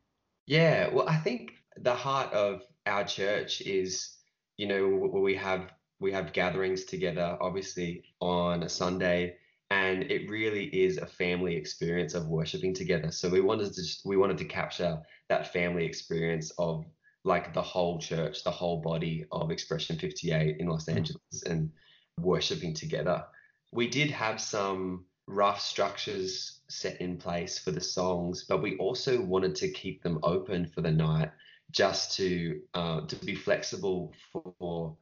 Yeah, 0.47 0.89
well, 0.89 1.09
I 1.09 1.17
think 1.17 1.53
the 1.77 1.95
heart 1.95 2.33
of 2.33 2.63
our 2.87 3.05
church 3.05 3.61
is, 3.61 4.17
you 4.57 4.67
know, 4.67 4.89
we 4.89 5.35
have 5.37 5.71
we 6.01 6.13
have 6.13 6.33
gatherings 6.33 6.85
together, 6.85 7.37
obviously 7.41 8.05
on 8.21 8.63
a 8.63 8.69
Sunday, 8.69 9.37
and 9.71 10.05
it 10.05 10.31
really 10.31 10.65
is 10.67 10.97
a 10.99 11.07
family 11.07 11.57
experience 11.57 12.15
of 12.15 12.29
worshiping 12.29 12.73
together. 12.73 13.11
So 13.11 13.29
we 13.29 13.41
wanted 13.41 13.75
to 13.75 13.83
just, 13.83 14.07
we 14.07 14.17
wanted 14.17 14.39
to 14.39 14.45
capture 14.45 15.01
that 15.29 15.53
family 15.53 15.85
experience 15.85 16.51
of 16.59 16.85
like 17.25 17.53
the 17.53 17.63
whole 17.63 17.99
church, 17.99 18.45
the 18.45 18.51
whole 18.51 18.81
body 18.81 19.27
of 19.33 19.51
Expression 19.51 19.99
58 19.99 20.57
in 20.59 20.69
Los 20.69 20.87
Mm. 20.87 20.97
Angeles, 20.97 21.43
and 21.47 21.71
worshiping 22.19 22.75
together. 22.75 23.25
We 23.73 23.89
did 23.89 24.11
have 24.11 24.41
some 24.41 25.05
rough 25.27 25.61
structures 25.61 26.61
set 26.69 27.01
in 27.01 27.19
place 27.19 27.59
for 27.59 27.71
the 27.71 27.81
songs, 27.81 28.45
but 28.49 28.63
we 28.63 28.79
also 28.79 29.21
wanted 29.21 29.55
to 29.57 29.71
keep 29.71 30.03
them 30.03 30.19
open 30.23 30.67
for 30.67 30.81
the 30.81 30.91
night, 30.91 31.31
just 31.71 32.17
to 32.17 32.61
uh, 32.75 33.01
to 33.03 33.17
be 33.17 33.35
flexible 33.35 34.15
for 34.33 34.97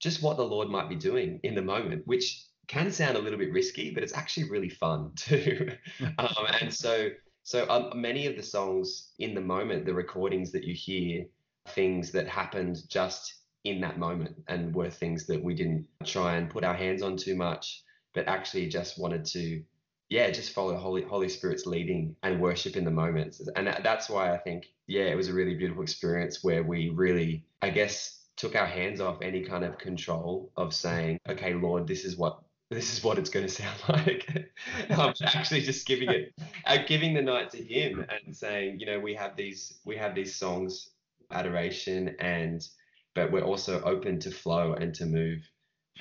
just 0.00 0.22
what 0.22 0.36
the 0.36 0.44
Lord 0.44 0.68
might 0.68 0.88
be 0.88 0.96
doing 0.96 1.40
in 1.42 1.54
the 1.54 1.62
moment, 1.62 2.06
which 2.06 2.44
can 2.68 2.92
sound 2.92 3.16
a 3.16 3.20
little 3.20 3.38
bit 3.38 3.52
risky, 3.52 3.90
but 3.92 4.02
it's 4.02 4.14
actually 4.14 4.48
really 4.50 4.68
fun 4.68 5.12
too. 5.16 5.70
um, 6.18 6.28
and 6.60 6.72
so 6.72 7.10
so 7.42 7.66
um, 7.70 7.98
many 7.98 8.26
of 8.26 8.36
the 8.36 8.42
songs 8.42 9.12
in 9.18 9.34
the 9.34 9.40
moment, 9.40 9.86
the 9.86 9.94
recordings 9.94 10.52
that 10.52 10.64
you 10.64 10.74
hear, 10.74 11.24
things 11.68 12.12
that 12.12 12.28
happened 12.28 12.76
just 12.88 13.34
in 13.64 13.80
that 13.80 13.98
moment 13.98 14.36
and 14.48 14.74
were 14.74 14.90
things 14.90 15.26
that 15.26 15.42
we 15.42 15.54
didn't 15.54 15.86
try 16.04 16.36
and 16.36 16.50
put 16.50 16.62
our 16.62 16.74
hands 16.74 17.02
on 17.02 17.16
too 17.16 17.34
much, 17.34 17.82
but 18.14 18.28
actually 18.28 18.68
just 18.68 18.98
wanted 18.98 19.24
to, 19.24 19.62
yeah, 20.10 20.30
just 20.30 20.52
follow 20.52 20.76
Holy 20.76 21.02
Holy 21.02 21.28
Spirit's 21.28 21.64
leading 21.64 22.14
and 22.22 22.38
worship 22.40 22.76
in 22.76 22.84
the 22.84 22.90
moments. 22.90 23.40
And 23.56 23.66
that- 23.66 23.82
that's 23.82 24.10
why 24.10 24.32
I 24.32 24.36
think, 24.36 24.66
yeah, 24.86 25.04
it 25.04 25.16
was 25.16 25.28
a 25.28 25.34
really 25.34 25.54
beautiful 25.54 25.82
experience 25.82 26.44
where 26.44 26.62
we 26.62 26.90
really, 26.90 27.46
I 27.62 27.70
guess, 27.70 28.17
took 28.38 28.54
our 28.54 28.66
hands 28.66 29.00
off 29.00 29.20
any 29.20 29.42
kind 29.44 29.64
of 29.64 29.76
control 29.78 30.50
of 30.56 30.72
saying, 30.72 31.18
okay, 31.28 31.54
Lord, 31.54 31.86
this 31.86 32.04
is 32.04 32.16
what 32.16 32.40
this 32.70 32.92
is 32.92 33.02
what 33.02 33.18
it's 33.18 33.30
going 33.30 33.46
to 33.46 33.52
sound 33.52 33.78
like. 33.88 34.50
I'm 34.90 35.14
actually 35.22 35.62
just 35.62 35.86
giving 35.86 36.10
it, 36.10 36.34
uh, 36.66 36.78
giving 36.86 37.14
the 37.14 37.22
night 37.22 37.50
to 37.50 37.62
Him 37.62 38.04
and 38.08 38.36
saying, 38.36 38.78
you 38.78 38.86
know, 38.86 39.00
we 39.00 39.14
have 39.14 39.36
these 39.36 39.78
we 39.84 39.96
have 39.96 40.14
these 40.14 40.36
songs, 40.36 40.90
adoration, 41.30 42.14
and 42.20 42.66
but 43.14 43.32
we're 43.32 43.42
also 43.42 43.82
open 43.82 44.20
to 44.20 44.30
flow 44.30 44.74
and 44.74 44.94
to 44.94 45.06
move. 45.06 45.40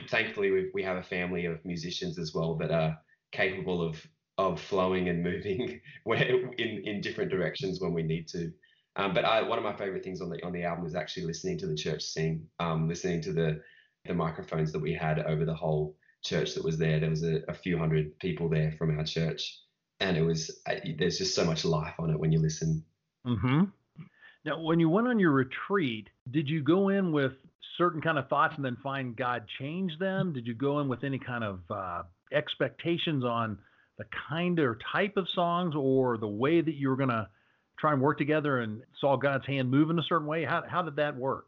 Thankfully, 0.09 0.51
we 0.51 0.69
we 0.73 0.83
have 0.83 0.97
a 0.97 1.03
family 1.03 1.45
of 1.45 1.63
musicians 1.65 2.19
as 2.19 2.33
well 2.33 2.55
that 2.57 2.71
are 2.71 2.97
capable 3.31 3.81
of 3.81 4.05
of 4.37 4.61
flowing 4.61 5.09
and 5.09 5.23
moving 5.23 5.81
where 6.03 6.21
in 6.21 6.81
in 6.83 7.01
different 7.01 7.31
directions 7.31 7.81
when 7.81 7.93
we 7.93 8.03
need 8.03 8.27
to. 8.29 8.51
Um, 8.97 9.13
but 9.13 9.25
I, 9.25 9.43
one 9.43 9.59
of 9.59 9.63
my 9.63 9.73
favorite 9.73 10.03
things 10.03 10.21
on 10.21 10.29
the 10.29 10.43
on 10.43 10.51
the 10.51 10.63
album 10.63 10.83
was 10.83 10.95
actually 10.95 11.27
listening 11.27 11.57
to 11.59 11.67
the 11.67 11.75
church 11.75 12.01
sing, 12.01 12.47
um, 12.59 12.89
listening 12.89 13.21
to 13.21 13.31
the 13.31 13.61
the 14.05 14.13
microphones 14.13 14.71
that 14.71 14.79
we 14.79 14.93
had 14.93 15.19
over 15.19 15.45
the 15.45 15.53
whole 15.53 15.95
church 16.23 16.55
that 16.55 16.63
was 16.63 16.77
there. 16.77 16.99
There 16.99 17.09
was 17.09 17.23
a, 17.23 17.41
a 17.47 17.53
few 17.53 17.77
hundred 17.77 18.17
people 18.19 18.49
there 18.49 18.71
from 18.71 18.97
our 18.97 19.05
church, 19.05 19.61
and 19.99 20.17
it 20.17 20.23
was 20.23 20.61
uh, 20.67 20.75
there's 20.97 21.19
just 21.19 21.35
so 21.35 21.45
much 21.45 21.63
life 21.63 21.93
on 21.99 22.09
it 22.09 22.19
when 22.19 22.31
you 22.31 22.39
listen. 22.39 22.83
hmm 23.23 23.65
Now, 24.43 24.61
when 24.61 24.79
you 24.79 24.89
went 24.89 25.07
on 25.07 25.19
your 25.19 25.31
retreat, 25.31 26.09
did 26.31 26.49
you 26.49 26.63
go 26.63 26.89
in 26.89 27.11
with 27.11 27.33
certain 27.77 28.01
kind 28.01 28.17
of 28.17 28.27
thoughts 28.29 28.55
and 28.55 28.65
then 28.65 28.77
find 28.81 29.15
God 29.15 29.43
change 29.59 29.91
them? 29.99 30.33
Did 30.33 30.47
you 30.47 30.55
go 30.55 30.79
in 30.79 30.87
with 30.87 31.03
any 31.03 31.19
kind 31.19 31.43
of 31.43 31.59
uh, 31.69 32.03
expectations 32.33 33.23
on 33.23 33.59
the 33.99 34.05
kind 34.27 34.59
or 34.59 34.79
type 34.91 35.17
of 35.17 35.27
songs 35.35 35.75
or 35.77 36.17
the 36.17 36.27
way 36.27 36.61
that 36.61 36.73
you 36.73 36.89
were 36.89 36.95
going 36.95 37.09
to 37.09 37.27
try 37.77 37.93
and 37.93 38.01
work 38.01 38.17
together 38.17 38.59
and 38.59 38.81
saw 38.99 39.15
God's 39.17 39.45
hand 39.45 39.69
move 39.69 39.89
in 39.89 39.99
a 39.99 40.03
certain 40.03 40.27
way? 40.27 40.43
How, 40.43 40.63
how 40.67 40.81
did 40.81 40.95
that 40.97 41.15
work? 41.15 41.47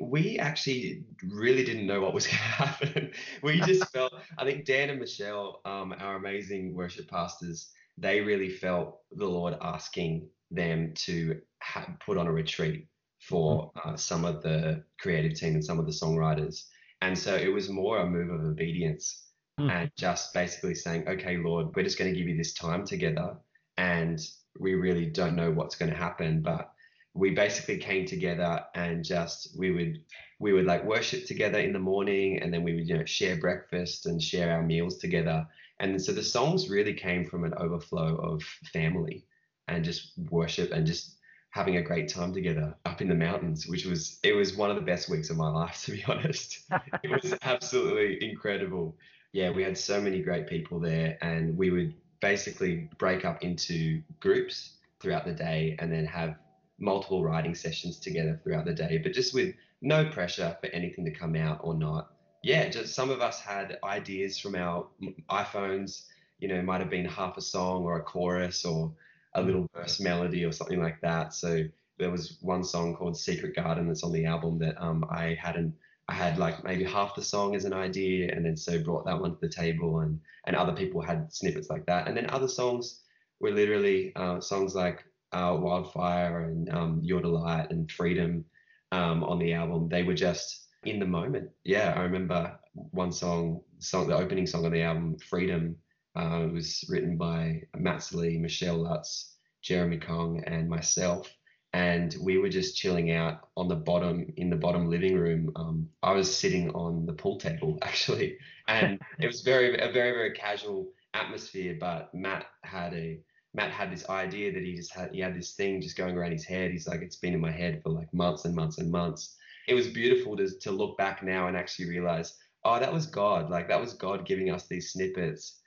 We 0.00 0.38
actually 0.38 1.04
really 1.28 1.64
didn't 1.64 1.86
know 1.86 2.00
what 2.00 2.14
was 2.14 2.26
going 2.26 2.38
to 2.38 2.42
happen. 2.42 3.12
we 3.42 3.60
just 3.60 3.90
felt, 3.92 4.14
I 4.38 4.44
think 4.44 4.64
Dan 4.64 4.90
and 4.90 4.98
Michelle, 5.00 5.60
um, 5.64 5.94
our 5.98 6.16
amazing 6.16 6.74
worship 6.74 7.08
pastors, 7.08 7.70
they 7.98 8.20
really 8.20 8.48
felt 8.48 9.00
the 9.12 9.26
Lord 9.26 9.56
asking 9.60 10.28
them 10.50 10.92
to 10.94 11.40
ha- 11.62 11.94
put 12.04 12.16
on 12.16 12.26
a 12.26 12.32
retreat 12.32 12.86
for 13.20 13.70
uh, 13.84 13.96
some 13.96 14.24
of 14.24 14.42
the 14.42 14.82
creative 14.98 15.34
team 15.34 15.54
and 15.54 15.64
some 15.64 15.78
of 15.78 15.84
the 15.84 15.92
songwriters. 15.92 16.64
And 17.02 17.16
so 17.18 17.34
it 17.36 17.48
was 17.52 17.68
more 17.68 17.98
a 17.98 18.06
move 18.06 18.30
of 18.30 18.40
obedience 18.44 19.26
Hmm. 19.58 19.68
and 19.68 19.90
just 19.98 20.32
basically 20.32 20.74
saying, 20.74 21.06
okay, 21.06 21.36
Lord, 21.36 21.74
we're 21.76 21.82
just 21.82 21.98
going 21.98 22.10
to 22.10 22.18
give 22.18 22.26
you 22.28 22.36
this 22.36 22.54
time 22.54 22.86
together. 22.86 23.36
And 23.80 24.20
we 24.58 24.74
really 24.74 25.06
don't 25.06 25.36
know 25.36 25.50
what's 25.50 25.76
going 25.76 25.90
to 25.90 25.96
happen. 25.96 26.42
But 26.42 26.70
we 27.14 27.30
basically 27.30 27.78
came 27.78 28.06
together 28.06 28.64
and 28.74 29.04
just 29.04 29.56
we 29.58 29.70
would 29.70 29.98
we 30.38 30.52
would 30.52 30.64
like 30.64 30.84
worship 30.84 31.26
together 31.26 31.58
in 31.58 31.72
the 31.72 31.78
morning 31.78 32.38
and 32.40 32.52
then 32.52 32.62
we 32.62 32.74
would 32.74 32.88
you 32.88 32.96
know 32.96 33.04
share 33.04 33.36
breakfast 33.36 34.06
and 34.06 34.22
share 34.22 34.52
our 34.52 34.62
meals 34.62 34.98
together 34.98 35.46
and 35.80 36.00
so 36.00 36.12
the 36.12 36.22
songs 36.22 36.70
really 36.70 36.94
came 36.94 37.24
from 37.24 37.44
an 37.44 37.54
overflow 37.56 38.16
of 38.16 38.42
family 38.72 39.24
and 39.68 39.84
just 39.84 40.12
worship 40.30 40.70
and 40.72 40.86
just 40.86 41.16
having 41.50 41.78
a 41.78 41.82
great 41.82 42.08
time 42.08 42.32
together 42.32 42.76
up 42.84 43.00
in 43.00 43.08
the 43.08 43.14
mountains 43.14 43.66
which 43.66 43.86
was 43.86 44.20
it 44.22 44.32
was 44.32 44.56
one 44.56 44.70
of 44.70 44.76
the 44.76 44.82
best 44.82 45.08
weeks 45.08 45.30
of 45.30 45.36
my 45.36 45.50
life 45.50 45.82
to 45.82 45.90
be 45.90 46.04
honest 46.08 46.60
it 47.02 47.10
was 47.10 47.34
absolutely 47.42 48.18
incredible 48.28 48.96
yeah 49.32 49.50
we 49.50 49.64
had 49.64 49.76
so 49.76 50.00
many 50.00 50.22
great 50.22 50.46
people 50.46 50.78
there 50.78 51.18
and 51.22 51.56
we 51.56 51.70
would 51.70 51.92
basically 52.20 52.88
break 52.98 53.24
up 53.24 53.42
into 53.42 54.02
groups 54.20 54.74
throughout 55.00 55.24
the 55.24 55.32
day 55.32 55.76
and 55.78 55.92
then 55.92 56.04
have 56.04 56.36
multiple 56.78 57.24
writing 57.24 57.54
sessions 57.54 57.98
together 57.98 58.40
throughout 58.42 58.64
the 58.64 58.74
day, 58.74 58.98
but 58.98 59.12
just 59.12 59.34
with 59.34 59.54
no 59.82 60.08
pressure 60.10 60.56
for 60.60 60.68
anything 60.68 61.04
to 61.04 61.10
come 61.10 61.36
out 61.36 61.60
or 61.62 61.74
not. 61.74 62.12
Yeah, 62.42 62.68
just 62.68 62.94
some 62.94 63.10
of 63.10 63.20
us 63.20 63.40
had 63.40 63.78
ideas 63.84 64.38
from 64.38 64.54
our 64.54 64.86
iPhones, 65.30 66.04
you 66.38 66.48
know, 66.48 66.62
might 66.62 66.80
have 66.80 66.90
been 66.90 67.04
half 67.04 67.36
a 67.36 67.42
song 67.42 67.84
or 67.84 67.98
a 67.98 68.02
chorus 68.02 68.64
or 68.64 68.92
a 69.34 69.42
little 69.42 69.68
verse 69.74 70.00
melody 70.00 70.44
or 70.44 70.52
something 70.52 70.80
like 70.80 71.00
that. 71.02 71.34
So 71.34 71.64
there 71.98 72.10
was 72.10 72.38
one 72.40 72.64
song 72.64 72.96
called 72.96 73.16
Secret 73.16 73.54
Garden 73.54 73.86
that's 73.86 74.02
on 74.02 74.12
the 74.12 74.24
album 74.24 74.58
that 74.58 74.80
um, 74.82 75.04
I 75.10 75.38
hadn't 75.40 75.74
I 76.10 76.14
had 76.14 76.38
like 76.38 76.64
maybe 76.64 76.82
half 76.82 77.14
the 77.14 77.22
song 77.22 77.54
as 77.54 77.64
an 77.64 77.72
idea 77.72 78.32
and 78.34 78.44
then 78.44 78.56
so 78.56 78.82
brought 78.82 79.06
that 79.06 79.20
one 79.20 79.30
to 79.30 79.38
the 79.40 79.48
table 79.48 80.00
and 80.00 80.18
and 80.44 80.56
other 80.56 80.72
people 80.72 81.00
had 81.00 81.32
snippets 81.32 81.70
like 81.70 81.86
that. 81.86 82.08
And 82.08 82.16
then 82.16 82.28
other 82.30 82.48
songs 82.48 83.02
were 83.38 83.52
literally 83.52 84.12
uh, 84.16 84.40
songs 84.40 84.74
like 84.74 85.04
uh, 85.32 85.56
Wildfire 85.60 86.40
and 86.48 86.68
um, 86.70 87.00
Your 87.04 87.20
Delight 87.22 87.70
and 87.70 87.90
Freedom 87.92 88.44
um, 88.90 89.22
on 89.22 89.38
the 89.38 89.52
album. 89.52 89.88
They 89.88 90.02
were 90.02 90.14
just 90.14 90.66
in 90.82 90.98
the 90.98 91.06
moment. 91.06 91.48
Yeah, 91.64 91.94
I 91.96 92.00
remember 92.00 92.58
one 92.72 93.12
song, 93.12 93.60
song 93.78 94.08
the 94.08 94.16
opening 94.16 94.48
song 94.48 94.66
on 94.66 94.72
the 94.72 94.82
album, 94.82 95.16
Freedom, 95.18 95.76
uh, 96.16 96.48
was 96.52 96.84
written 96.88 97.16
by 97.16 97.62
Matt 97.76 98.10
Lee, 98.12 98.36
Michelle 98.36 98.78
Lutz, 98.78 99.36
Jeremy 99.62 99.98
Kong, 99.98 100.42
and 100.44 100.68
myself. 100.68 101.32
And 101.72 102.16
we 102.20 102.38
were 102.38 102.48
just 102.48 102.76
chilling 102.76 103.12
out 103.12 103.48
on 103.56 103.68
the 103.68 103.76
bottom 103.76 104.32
in 104.36 104.50
the 104.50 104.56
bottom 104.56 104.90
living 104.90 105.16
room. 105.16 105.52
Um, 105.54 105.88
I 106.02 106.12
was 106.12 106.34
sitting 106.34 106.70
on 106.70 107.06
the 107.06 107.12
pool 107.12 107.38
table 107.38 107.78
actually, 107.82 108.38
and 108.66 109.00
it 109.18 109.26
was 109.26 109.42
very 109.42 109.78
a 109.78 109.92
very 109.92 110.12
very 110.12 110.32
casual 110.32 110.88
atmosphere. 111.14 111.76
But 111.78 112.12
Matt 112.12 112.46
had 112.62 112.92
a 112.94 113.20
Matt 113.54 113.70
had 113.70 113.92
this 113.92 114.08
idea 114.08 114.52
that 114.52 114.62
he 114.62 114.74
just 114.74 114.92
had 114.92 115.12
he 115.12 115.20
had 115.20 115.36
this 115.36 115.52
thing 115.52 115.80
just 115.80 115.96
going 115.96 116.16
around 116.16 116.32
his 116.32 116.44
head. 116.44 116.70
He's 116.70 116.88
like, 116.88 117.02
it's 117.02 117.16
been 117.16 117.34
in 117.34 117.40
my 117.40 117.52
head 117.52 117.82
for 117.82 117.90
like 117.90 118.12
months 118.12 118.44
and 118.44 118.54
months 118.54 118.78
and 118.78 118.90
months. 118.90 119.36
It 119.68 119.74
was 119.74 119.88
beautiful 119.88 120.36
to 120.36 120.48
to 120.58 120.70
look 120.70 120.98
back 120.98 121.22
now 121.22 121.46
and 121.46 121.56
actually 121.56 121.88
realize, 121.88 122.36
oh, 122.64 122.78
that 122.78 122.92
was 122.92 123.06
God. 123.06 123.50
Like 123.50 123.68
that 123.68 123.80
was 123.80 123.94
God 123.94 124.26
giving 124.26 124.50
us 124.50 124.66
these 124.66 124.92
snippets 124.92 125.60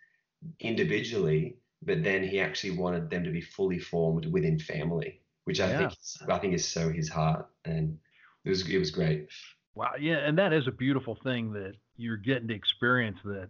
individually, 0.59 1.57
but 1.81 2.03
then 2.03 2.23
he 2.23 2.39
actually 2.39 2.77
wanted 2.77 3.09
them 3.09 3.23
to 3.23 3.31
be 3.31 3.41
fully 3.41 3.79
formed 3.79 4.25
within 4.27 4.59
family, 4.59 5.21
which 5.45 5.59
I 5.59 5.69
Yeah. 5.69 5.89
think 5.89 5.93
I 6.29 6.39
think 6.39 6.53
is 6.53 6.67
so 6.67 6.89
his 6.89 7.09
heart. 7.09 7.47
And 7.65 7.97
it 8.45 8.49
was 8.49 8.67
it 8.69 8.77
was 8.77 8.91
great. 8.91 9.29
Wow, 9.75 9.93
yeah, 9.99 10.17
and 10.17 10.37
that 10.37 10.53
is 10.53 10.67
a 10.67 10.71
beautiful 10.71 11.17
thing 11.23 11.51
that 11.53 11.73
you're 11.97 12.17
getting 12.17 12.47
to 12.49 12.53
experience 12.53 13.17
that 13.25 13.49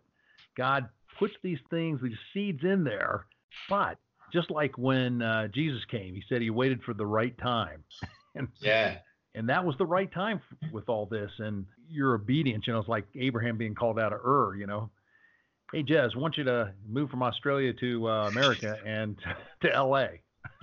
God 0.56 0.88
puts 1.20 1.34
these 1.44 1.60
things, 1.70 2.00
these 2.02 2.18
seeds 2.34 2.64
in 2.64 2.84
there, 2.84 3.26
but 3.70 3.98
just 4.32 4.50
like 4.50 4.78
when 4.78 5.22
uh, 5.22 5.48
Jesus 5.50 5.84
came, 5.86 6.16
he 6.16 6.24
said 6.28 6.42
he 6.42 6.50
waited 6.50 6.82
for 6.84 6.94
the 6.94 7.06
right 7.06 7.38
time. 7.38 7.84
and, 8.36 8.48
yeah. 8.62 8.98
And 9.36 9.50
that 9.50 9.66
was 9.66 9.76
the 9.78 9.86
right 9.86 10.12
time 10.12 10.42
f- 10.64 10.72
with 10.72 10.90
all 10.90 11.06
this. 11.06 11.32
And 11.40 11.66
your 11.90 12.14
obedience, 12.16 12.66
you 12.68 12.74
know, 12.74 12.80
it's 12.80 12.90
like 12.90 13.06
Abraham 13.16 13.58
being 13.58 13.76
called 13.76 14.00
out 14.00 14.14
of 14.14 14.20
Ur, 14.26 14.56
you 14.56 14.68
know. 14.68 14.90
Hey, 15.72 15.84
Jez, 15.84 16.16
I 16.16 16.20
want 16.20 16.38
you 16.38 16.44
to 16.46 16.74
move 16.88 17.10
from 17.10 17.24
Australia 17.24 17.74
to 17.74 18.08
uh, 18.08 18.28
America 18.28 18.78
and 18.86 19.18
to 19.62 19.70
LA. 19.70 20.06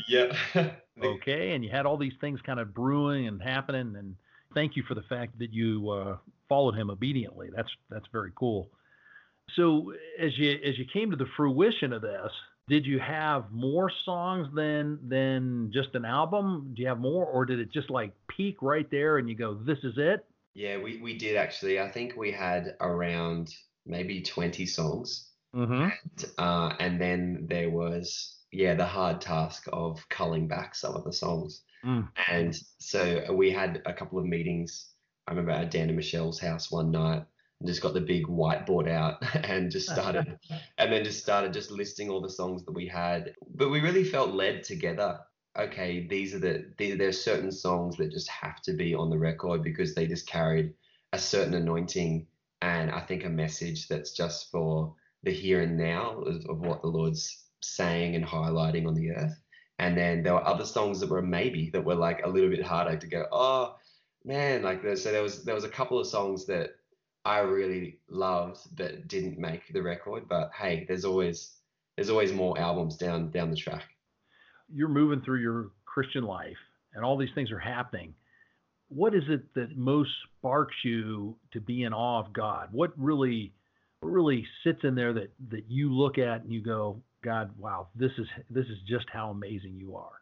Yeah. 0.08 0.36
okay. 1.02 1.52
And 1.52 1.64
you 1.64 1.70
had 1.70 1.86
all 1.86 1.96
these 1.96 2.14
things 2.20 2.40
kind 2.44 2.60
of 2.60 2.74
brewing 2.74 3.26
and 3.26 3.42
happening. 3.42 3.94
And 3.96 4.16
thank 4.54 4.76
you 4.76 4.82
for 4.86 4.94
the 4.94 5.02
fact 5.02 5.38
that 5.38 5.52
you 5.52 5.88
uh, 5.90 6.16
followed 6.48 6.74
him 6.74 6.90
obediently. 6.90 7.48
That's 7.54 7.70
that's 7.90 8.06
very 8.12 8.32
cool. 8.34 8.70
So 9.56 9.92
as 10.18 10.36
you 10.38 10.50
as 10.64 10.78
you 10.78 10.84
came 10.92 11.10
to 11.10 11.16
the 11.16 11.26
fruition 11.36 11.92
of 11.92 12.02
this, 12.02 12.30
did 12.68 12.86
you 12.86 12.98
have 13.00 13.50
more 13.50 13.90
songs 14.04 14.48
than 14.54 14.98
than 15.08 15.70
just 15.72 15.94
an 15.94 16.04
album? 16.04 16.72
Do 16.74 16.82
you 16.82 16.88
have 16.88 17.00
more, 17.00 17.24
or 17.24 17.44
did 17.44 17.58
it 17.58 17.72
just 17.72 17.90
like 17.90 18.12
peak 18.28 18.62
right 18.62 18.88
there 18.90 19.18
and 19.18 19.28
you 19.28 19.34
go, 19.34 19.54
"This 19.54 19.78
is 19.82 19.94
it"? 19.96 20.24
Yeah, 20.54 20.78
we 20.78 21.00
we 21.02 21.18
did 21.18 21.36
actually. 21.36 21.80
I 21.80 21.88
think 21.88 22.16
we 22.16 22.30
had 22.30 22.76
around 22.80 23.54
maybe 23.86 24.22
twenty 24.22 24.66
songs, 24.66 25.30
mm-hmm. 25.54 25.72
and, 25.72 26.24
uh, 26.38 26.74
and 26.78 27.00
then 27.00 27.46
there 27.48 27.70
was 27.70 28.39
yeah 28.52 28.74
the 28.74 28.86
hard 28.86 29.20
task 29.20 29.66
of 29.72 30.06
culling 30.08 30.48
back 30.48 30.74
some 30.74 30.94
of 30.94 31.04
the 31.04 31.12
songs. 31.12 31.62
Mm. 31.84 32.08
And 32.28 32.58
so 32.78 33.32
we 33.32 33.50
had 33.50 33.82
a 33.86 33.92
couple 33.92 34.18
of 34.18 34.26
meetings. 34.26 34.90
I 35.26 35.32
remember 35.32 35.52
at 35.52 35.70
Dan 35.70 35.88
and 35.88 35.96
Michelle's 35.96 36.40
house 36.40 36.70
one 36.70 36.90
night, 36.90 37.24
and 37.60 37.68
just 37.68 37.82
got 37.82 37.94
the 37.94 38.00
big 38.00 38.26
whiteboard 38.26 38.88
out 38.88 39.22
and 39.44 39.70
just 39.70 39.88
started 39.88 40.38
and 40.78 40.92
then 40.92 41.04
just 41.04 41.20
started 41.20 41.52
just 41.52 41.70
listing 41.70 42.10
all 42.10 42.20
the 42.20 42.30
songs 42.30 42.64
that 42.64 42.72
we 42.72 42.86
had 42.86 43.34
but 43.54 43.70
we 43.70 43.80
really 43.80 44.04
felt 44.04 44.30
led 44.30 44.62
together 44.62 45.18
okay 45.58 46.06
these 46.08 46.34
are 46.34 46.38
the 46.38 46.64
there's 46.78 47.22
certain 47.22 47.52
songs 47.52 47.96
that 47.96 48.10
just 48.10 48.28
have 48.28 48.60
to 48.62 48.72
be 48.72 48.94
on 48.94 49.10
the 49.10 49.18
record 49.18 49.62
because 49.62 49.94
they 49.94 50.06
just 50.06 50.26
carried 50.26 50.72
a 51.12 51.18
certain 51.18 51.54
anointing 51.54 52.26
and 52.62 52.90
i 52.90 53.00
think 53.00 53.24
a 53.24 53.28
message 53.28 53.88
that's 53.88 54.12
just 54.12 54.50
for 54.50 54.94
the 55.22 55.32
here 55.32 55.60
and 55.60 55.76
now 55.76 56.18
of, 56.20 56.44
of 56.48 56.60
what 56.60 56.80
the 56.82 56.88
lord's 56.88 57.44
saying 57.60 58.14
and 58.14 58.24
highlighting 58.24 58.86
on 58.86 58.94
the 58.94 59.10
earth 59.10 59.40
and 59.78 59.96
then 59.96 60.22
there 60.22 60.34
were 60.34 60.46
other 60.46 60.64
songs 60.64 61.00
that 61.00 61.10
were 61.10 61.22
maybe 61.22 61.70
that 61.70 61.84
were 61.84 61.94
like 61.94 62.24
a 62.24 62.28
little 62.28 62.50
bit 62.50 62.62
harder 62.62 62.96
to 62.96 63.06
go 63.06 63.26
oh 63.32 63.76
man 64.24 64.62
like 64.62 64.82
so 64.96 65.12
there 65.12 65.22
was 65.22 65.44
there 65.44 65.54
was 65.54 65.64
a 65.64 65.68
couple 65.68 65.98
of 65.98 66.06
songs 66.06 66.46
that 66.46 66.70
I 67.24 67.40
really 67.40 67.98
loved 68.08 68.76
that 68.76 69.08
didn't 69.08 69.38
make 69.38 69.72
the 69.72 69.82
record. 69.82 70.28
But 70.28 70.50
hey, 70.58 70.84
there's 70.88 71.04
always 71.04 71.56
there's 71.96 72.10
always 72.10 72.32
more 72.32 72.58
albums 72.58 72.96
down 72.96 73.30
down 73.30 73.50
the 73.50 73.56
track. 73.56 73.84
You're 74.72 74.88
moving 74.88 75.20
through 75.22 75.40
your 75.40 75.70
Christian 75.84 76.24
life, 76.24 76.56
and 76.94 77.04
all 77.04 77.16
these 77.16 77.34
things 77.34 77.50
are 77.50 77.58
happening. 77.58 78.14
What 78.88 79.14
is 79.14 79.24
it 79.28 79.54
that 79.54 79.76
most 79.76 80.10
sparks 80.38 80.74
you 80.82 81.36
to 81.52 81.60
be 81.60 81.82
in 81.82 81.92
awe 81.92 82.20
of 82.20 82.32
God? 82.32 82.68
What 82.72 82.92
really 82.96 83.52
what 84.00 84.10
really 84.10 84.46
sits 84.64 84.80
in 84.82 84.94
there 84.94 85.12
that 85.12 85.30
that 85.50 85.64
you 85.68 85.94
look 85.94 86.18
at 86.18 86.42
and 86.42 86.52
you 86.52 86.62
go, 86.62 87.02
God, 87.22 87.50
wow, 87.58 87.88
this 87.94 88.12
is 88.18 88.26
this 88.48 88.66
is 88.66 88.78
just 88.88 89.06
how 89.12 89.30
amazing 89.30 89.76
you 89.76 89.96
are. 89.96 90.12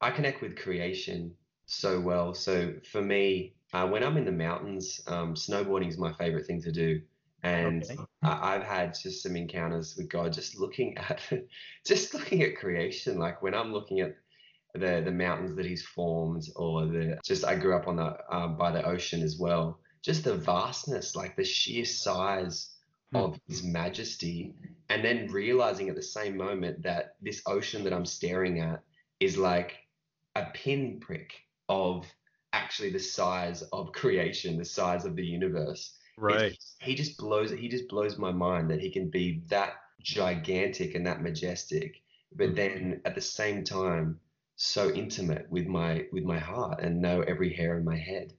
I 0.00 0.10
connect 0.10 0.42
with 0.42 0.56
creation 0.56 1.34
so 1.66 2.00
well. 2.00 2.34
So 2.34 2.74
for 2.90 3.00
me, 3.00 3.54
uh, 3.72 3.88
when 3.88 4.04
I'm 4.04 4.16
in 4.16 4.24
the 4.24 4.32
mountains, 4.32 5.00
um, 5.06 5.34
snowboarding 5.34 5.88
is 5.88 5.98
my 5.98 6.12
favorite 6.12 6.46
thing 6.46 6.60
to 6.62 6.72
do. 6.72 7.00
And 7.42 7.82
okay. 7.84 7.96
I, 8.22 8.54
I've 8.54 8.62
had 8.62 8.94
just 8.94 9.22
some 9.22 9.36
encounters 9.36 9.96
with 9.96 10.08
God, 10.08 10.32
just 10.32 10.58
looking 10.58 10.96
at, 11.08 11.20
just 11.86 12.14
looking 12.14 12.42
at 12.42 12.56
creation. 12.56 13.18
Like 13.18 13.42
when 13.42 13.54
I'm 13.54 13.72
looking 13.72 14.00
at 14.00 14.16
the 14.74 15.02
the 15.04 15.12
mountains 15.12 15.54
that 15.56 15.66
He's 15.66 15.84
formed, 15.84 16.44
or 16.56 16.86
the 16.86 17.18
just 17.24 17.44
I 17.44 17.56
grew 17.56 17.76
up 17.76 17.86
on 17.88 17.96
the 17.96 18.16
um, 18.30 18.56
by 18.56 18.70
the 18.70 18.84
ocean 18.84 19.22
as 19.22 19.38
well. 19.38 19.78
Just 20.02 20.24
the 20.24 20.34
vastness, 20.36 21.16
like 21.16 21.36
the 21.36 21.44
sheer 21.44 21.84
size. 21.84 22.73
Of 23.14 23.38
His 23.48 23.62
majesty, 23.62 24.54
and 24.88 25.04
then 25.04 25.28
realizing 25.30 25.88
at 25.88 25.96
the 25.96 26.02
same 26.02 26.36
moment 26.36 26.82
that 26.82 27.16
this 27.20 27.42
ocean 27.46 27.84
that 27.84 27.92
I'm 27.92 28.06
staring 28.06 28.60
at 28.60 28.82
is 29.20 29.38
like 29.38 29.76
a 30.36 30.46
pinprick 30.52 31.32
of 31.68 32.06
actually 32.52 32.90
the 32.90 32.98
size 32.98 33.62
of 33.72 33.92
creation, 33.92 34.58
the 34.58 34.64
size 34.64 35.04
of 35.04 35.16
the 35.16 35.24
universe. 35.24 35.96
Right. 36.16 36.52
It's, 36.52 36.76
he 36.80 36.94
just 36.94 37.16
blows 37.18 37.50
he 37.50 37.68
just 37.68 37.88
blows 37.88 38.18
my 38.18 38.30
mind 38.30 38.70
that 38.70 38.80
he 38.80 38.90
can 38.90 39.10
be 39.10 39.42
that 39.48 39.74
gigantic 40.00 40.94
and 40.94 41.06
that 41.06 41.22
majestic, 41.22 42.02
but 42.36 42.48
mm-hmm. 42.48 42.56
then 42.56 43.00
at 43.04 43.14
the 43.14 43.20
same 43.20 43.64
time 43.64 44.20
so 44.56 44.90
intimate 44.92 45.46
with 45.50 45.66
my 45.66 46.06
with 46.12 46.24
my 46.24 46.38
heart 46.38 46.80
and 46.80 47.00
know 47.00 47.22
every 47.22 47.52
hair 47.52 47.76
in 47.76 47.84
my 47.84 47.96
head. 47.96 48.32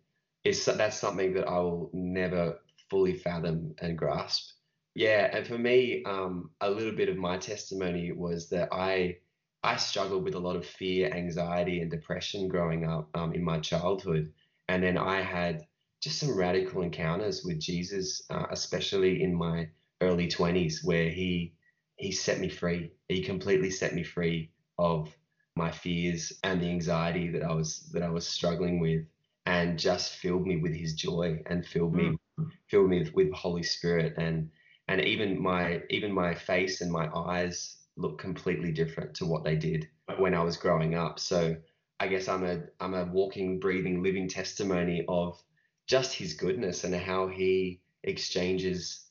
Is 0.43 0.63
that's 0.63 0.97
something 0.97 1.33
that 1.33 1.47
I 1.47 1.59
will 1.59 1.89
never 1.91 2.59
fully 2.89 3.15
fathom 3.15 3.75
and 3.79 3.97
grasp. 3.97 4.54
Yeah, 4.95 5.29
and 5.33 5.45
for 5.45 5.57
me, 5.57 6.03
um, 6.05 6.51
a 6.61 6.71
little 6.71 6.93
bit 6.93 7.09
of 7.09 7.17
my 7.17 7.37
testimony 7.37 8.13
was 8.13 8.49
that 8.49 8.69
I 8.71 9.17
I 9.61 9.75
struggled 9.77 10.23
with 10.23 10.35
a 10.35 10.39
lot 10.39 10.55
of 10.55 10.65
fear, 10.65 11.11
anxiety, 11.11 11.81
and 11.81 11.91
depression 11.91 12.47
growing 12.47 12.85
up 12.85 13.09
um, 13.15 13.33
in 13.33 13.43
my 13.43 13.59
childhood. 13.59 14.31
And 14.69 14.83
then 14.83 14.97
I 14.97 15.21
had 15.21 15.65
just 16.01 16.19
some 16.19 16.37
radical 16.37 16.83
encounters 16.83 17.43
with 17.43 17.59
Jesus, 17.59 18.21
uh, 18.29 18.45
especially 18.51 19.23
in 19.23 19.33
my 19.35 19.67
early 20.01 20.27
20s, 20.27 20.85
where 20.85 21.09
he 21.09 21.53
he 21.97 22.11
set 22.11 22.39
me 22.39 22.47
free. 22.47 22.91
He 23.09 23.21
completely 23.21 23.71
set 23.71 23.95
me 23.95 24.03
free 24.03 24.51
of 24.77 25.13
my 25.55 25.71
fears 25.71 26.31
and 26.43 26.61
the 26.61 26.69
anxiety 26.69 27.29
that 27.31 27.43
I 27.43 27.53
was 27.53 27.89
that 27.91 28.03
I 28.03 28.09
was 28.09 28.25
struggling 28.25 28.79
with, 28.79 29.05
and 29.45 29.77
just 29.77 30.13
filled 30.13 30.47
me 30.47 30.57
with 30.57 30.73
His 30.73 30.93
joy 30.93 31.41
and 31.47 31.65
filled 31.65 31.95
me 31.95 32.17
mm. 32.39 32.51
filled 32.67 32.89
me 32.89 32.99
with, 32.99 33.13
with 33.13 33.33
Holy 33.33 33.63
Spirit 33.63 34.13
and 34.17 34.49
and 34.87 35.01
even 35.01 35.41
my 35.41 35.81
even 35.89 36.11
my 36.11 36.33
face 36.33 36.81
and 36.81 36.91
my 36.91 37.09
eyes 37.13 37.77
look 37.97 38.19
completely 38.19 38.71
different 38.71 39.13
to 39.15 39.25
what 39.25 39.43
they 39.43 39.55
did 39.55 39.87
when 40.17 40.33
I 40.33 40.43
was 40.43 40.57
growing 40.57 40.95
up. 40.95 41.19
So 41.19 41.55
I 41.99 42.07
guess 42.07 42.27
I'm 42.27 42.45
a 42.45 42.61
I'm 42.79 42.93
a 42.93 43.05
walking, 43.05 43.59
breathing, 43.59 44.03
living 44.03 44.27
testimony 44.27 45.05
of 45.07 45.41
just 45.87 46.13
his 46.13 46.33
goodness 46.33 46.83
and 46.83 46.93
how 46.95 47.27
he 47.27 47.81
exchanges 48.03 49.05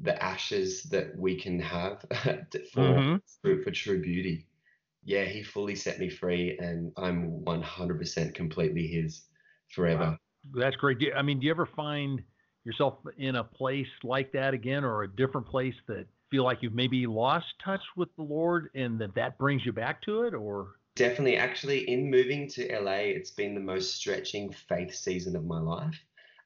the 0.00 0.20
ashes 0.22 0.84
that 0.84 1.16
we 1.16 1.36
can 1.36 1.60
have 1.60 2.00
for, 2.72 2.80
mm-hmm. 2.80 3.16
for, 3.42 3.62
for 3.62 3.70
true 3.70 4.00
beauty. 4.00 4.46
Yeah, 5.04 5.24
he 5.24 5.42
fully 5.42 5.74
set 5.74 5.98
me 5.98 6.08
free, 6.08 6.56
and 6.58 6.92
I'm 6.96 7.42
100% 7.44 8.34
completely 8.34 8.86
his 8.86 9.24
forever. 9.68 10.04
Wow. 10.04 10.18
That's 10.54 10.76
great. 10.76 10.98
I 11.14 11.22
mean, 11.22 11.40
do 11.40 11.46
you 11.46 11.52
ever 11.52 11.66
find 11.66 12.22
yourself 12.64 12.98
in 13.18 13.36
a 13.36 13.44
place 13.44 13.88
like 14.02 14.32
that 14.32 14.54
again, 14.54 14.84
or 14.84 15.02
a 15.02 15.08
different 15.08 15.46
place 15.46 15.74
that 15.88 16.06
feel 16.30 16.44
like 16.44 16.58
you've 16.62 16.74
maybe 16.74 17.06
lost 17.06 17.46
touch 17.64 17.82
with 17.96 18.08
the 18.16 18.22
Lord 18.22 18.70
and 18.74 18.98
that 19.00 19.14
that 19.14 19.36
brings 19.38 19.66
you 19.66 19.72
back 19.72 20.00
to 20.02 20.22
it 20.22 20.34
or 20.34 20.76
Definitely. 20.94 21.36
Actually, 21.36 21.88
in 21.88 22.10
moving 22.10 22.48
to 22.50 22.80
LA, 22.80 23.12
it's 23.16 23.30
been 23.30 23.54
the 23.54 23.60
most 23.60 23.94
stretching 23.94 24.52
faith 24.52 24.94
season 24.94 25.36
of 25.36 25.44
my 25.46 25.58
life 25.58 25.98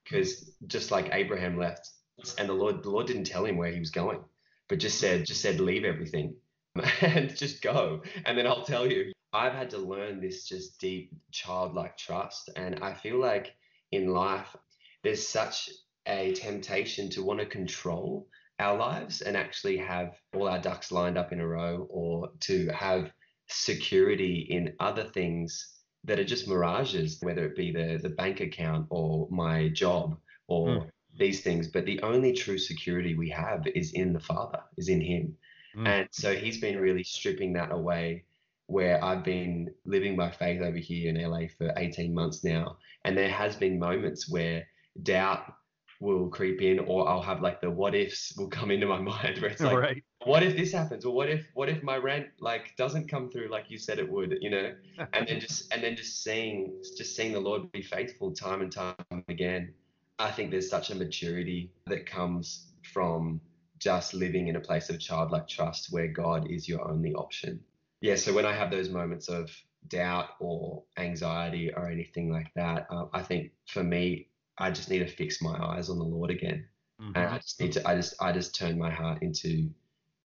because 0.05 0.53
just 0.69 0.93
like 0.93 1.09
Abraham 1.13 1.59
left, 1.59 1.91
and 2.39 2.49
the 2.49 2.53
Lord, 2.53 2.83
the 2.83 2.91
Lord 2.91 3.07
didn't 3.07 3.25
tell 3.25 3.45
him 3.45 3.57
where 3.57 3.73
he 3.73 3.81
was 3.81 3.91
going, 3.91 4.21
but 4.69 4.79
just 4.79 5.01
said, 5.01 5.27
just 5.27 5.43
said, 5.43 5.59
leave 5.59 5.85
everything 5.85 6.37
and 7.01 7.35
just 7.37 7.61
go, 7.61 8.03
and 8.25 8.39
then 8.39 8.47
I'll 8.47 8.65
tell 8.65 8.87
you. 8.87 9.13
I've 9.33 9.53
had 9.53 9.71
to 9.71 9.79
learn 9.79 10.21
this 10.21 10.49
just 10.49 10.79
deep 10.81 11.13
childlike 11.33 11.99
trust, 11.99 12.49
and 12.57 12.79
I 12.81 12.95
feel 12.95 13.19
like 13.19 13.55
in 13.91 14.09
life 14.09 14.57
there's 15.03 15.27
such 15.27 15.69
a 16.07 16.33
temptation 16.35 17.11
to 17.11 17.23
want 17.23 17.41
to 17.41 17.47
control 17.47 18.29
our 18.59 18.77
lives 18.77 19.21
and 19.21 19.37
actually 19.37 19.77
have 19.77 20.15
all 20.35 20.49
our 20.49 20.59
ducks 20.59 20.91
lined 20.91 21.19
up 21.19 21.33
in 21.33 21.41
a 21.41 21.47
row 21.47 21.87
or 21.91 22.31
to 22.41 22.69
have 22.69 23.13
security 23.49 24.47
in 24.51 24.75
other 24.81 25.05
things 25.05 25.77
that 26.05 26.19
are 26.19 26.25
just 26.25 26.49
mirages, 26.49 27.19
whether 27.21 27.45
it 27.45 27.57
be 27.57 27.73
the, 27.73 27.99
the 28.03 28.09
bank 28.09 28.41
account 28.41 28.87
or 28.91 29.29
my 29.31 29.69
job 29.69 30.17
or 30.47 30.69
mm. 30.69 30.91
these 31.19 31.43
things. 31.43 31.69
But 31.69 31.85
the 31.85 32.01
only 32.03 32.33
true 32.33 32.59
security 32.59 33.15
we 33.15 33.29
have 33.31 33.67
is 33.75 33.93
in 33.93 34.13
the 34.13 34.21
Father, 34.21 34.61
is 34.77 34.89
in 34.89 35.01
Him. 35.01 35.37
Mm. 35.77 35.89
And 35.89 36.09
so 36.13 36.35
He's 36.35 36.61
been 36.61 36.79
really 36.79 37.05
stripping 37.05 37.53
that 37.55 37.73
away. 37.73 38.25
Where 38.69 39.05
I've 39.05 39.23
been 39.23 39.71
living 39.85 40.17
by 40.17 40.33
faith 40.33 40.61
over 40.61 40.79
here 40.79 41.09
in 41.09 41.23
LA 41.23 41.43
for 41.57 41.73
18 41.77 42.13
months 42.13 42.43
now. 42.43 42.79
And 43.05 43.17
there 43.17 43.31
has 43.31 43.55
been 43.55 43.79
moments 43.79 44.29
where 44.29 44.67
doubt 45.05 45.55
will 46.01 46.29
creep 46.29 46.61
in 46.61 46.79
or 46.81 47.09
I'll 47.09 47.23
have 47.23 47.41
like 47.41 47.61
the 47.61 47.71
what 47.71 47.95
ifs 47.95 48.35
will 48.37 48.49
come 48.49 48.71
into 48.71 48.87
my 48.87 48.99
mind 49.13 49.39
where 49.41 49.51
it's 49.51 49.61
like 49.61 49.77
right. 49.77 50.05
what 50.25 50.43
if 50.43 50.57
this 50.57 50.73
happens 50.73 51.05
or 51.05 51.15
what 51.15 51.29
if 51.29 51.47
what 51.55 51.69
if 51.69 51.83
my 51.83 51.97
rent 51.97 52.27
like 52.41 52.75
doesn't 52.77 53.09
come 53.09 53.31
through 53.31 53.49
like 53.49 53.71
you 53.71 53.79
said 53.79 53.99
it 53.99 54.11
would 54.11 54.37
you 54.41 54.51
know 54.51 54.75
and 55.13 55.27
then 55.29 55.41
just 55.41 55.73
and 55.73 55.83
then 55.83 55.97
just 55.97 56.23
seeing 56.23 56.83
just 56.97 57.17
seeing 57.17 57.33
the 57.33 57.41
Lord 57.41 57.71
be 57.73 57.83
faithful 57.83 58.33
time 58.33 58.61
and 58.63 58.73
time 58.73 58.95
again 59.29 59.73
I 60.19 60.31
think 60.31 60.51
there's 60.51 60.71
such 60.71 60.91
a 60.91 60.95
maturity 60.95 61.71
that 61.87 62.07
comes 62.07 62.73
from 62.93 63.41
just 63.79 64.15
living 64.15 64.49
in 64.49 64.57
a 64.57 64.61
place 64.61 64.89
of 64.89 64.99
childlike 64.99 65.47
trust 65.47 65.93
where 65.93 66.09
God 66.09 66.51
is 66.51 66.69
your 66.69 66.89
only 66.89 67.13
option. 67.13 67.61
Yeah, 68.01 68.17
so 68.17 68.33
when 68.33 68.47
I 68.47 68.55
have 68.55 68.71
those 68.71 68.89
moments 68.89 69.29
of 69.29 69.51
doubt 69.89 70.31
or 70.41 70.83
anxiety 70.97 71.73
or 71.73 71.91
anything 71.91 72.31
like 72.31 72.53
that, 72.55 72.87
uh, 72.91 73.07
I 73.13 73.23
think 73.23 73.53
for 73.67 73.83
me, 73.83 74.29
I 74.59 74.71
just 74.71 74.91
need 74.91 75.01
to 75.01 75.07
fix 75.07 75.43
my 75.43 75.57
eyes 75.59 75.89
on 75.89 75.99
the 75.99 76.05
Lord 76.05 76.31
again, 76.31 76.67
mm-hmm. 77.01 77.13
and 77.15 77.31
I 77.31 77.39
just 77.39 77.61
need 77.61 77.73
to. 77.73 77.89
I 77.89 77.95
just 77.97 78.15
I 78.21 78.33
just 78.33 78.55
turn 78.55 78.79
my 78.79 78.91
heart 78.91 79.23
into 79.23 79.69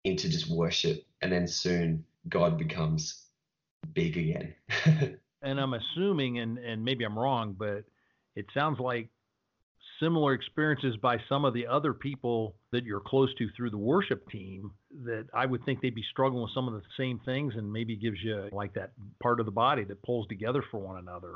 into 0.05 0.29
just 0.29 0.51
worship, 0.51 1.05
and 1.23 1.33
then 1.33 1.47
soon 1.47 2.05
God 2.29 2.59
becomes 2.59 3.27
big 3.93 4.17
again. 4.17 4.55
and 5.43 5.61
I'm 5.61 5.75
assuming, 5.75 6.39
and 6.39 6.59
and 6.59 6.85
maybe 6.85 7.05
I'm 7.05 7.19
wrong, 7.19 7.55
but 7.59 7.85
it 8.35 8.47
sounds 8.55 8.81
like 8.81 9.09
similar 10.01 10.33
experiences 10.33 10.97
by 10.97 11.19
some 11.29 11.45
of 11.45 11.55
the 11.55 11.67
other 11.67 11.95
people 11.95 12.57
that 12.73 12.85
you're 12.85 13.01
close 13.01 13.33
to 13.37 13.49
through 13.57 13.71
the 13.71 13.79
worship 13.79 14.29
team 14.29 14.73
that 15.05 15.27
I 15.33 15.47
would 15.47 15.65
think 15.65 15.81
they'd 15.81 15.95
be 15.95 16.05
struggling 16.11 16.43
with 16.43 16.53
some 16.55 16.69
of 16.69 16.75
the 16.75 16.83
same 16.97 17.21
things 17.25 17.55
and 17.57 17.73
maybe 17.73 17.97
gives 17.97 18.19
you 18.23 18.49
like 18.53 18.75
that 18.75 18.93
part 19.23 19.41
of 19.41 19.47
the 19.47 19.53
body 19.53 19.85
that 19.85 20.03
pulls 20.03 20.27
together 20.27 20.65
for 20.71 20.81
one 20.81 20.99
another. 20.99 21.35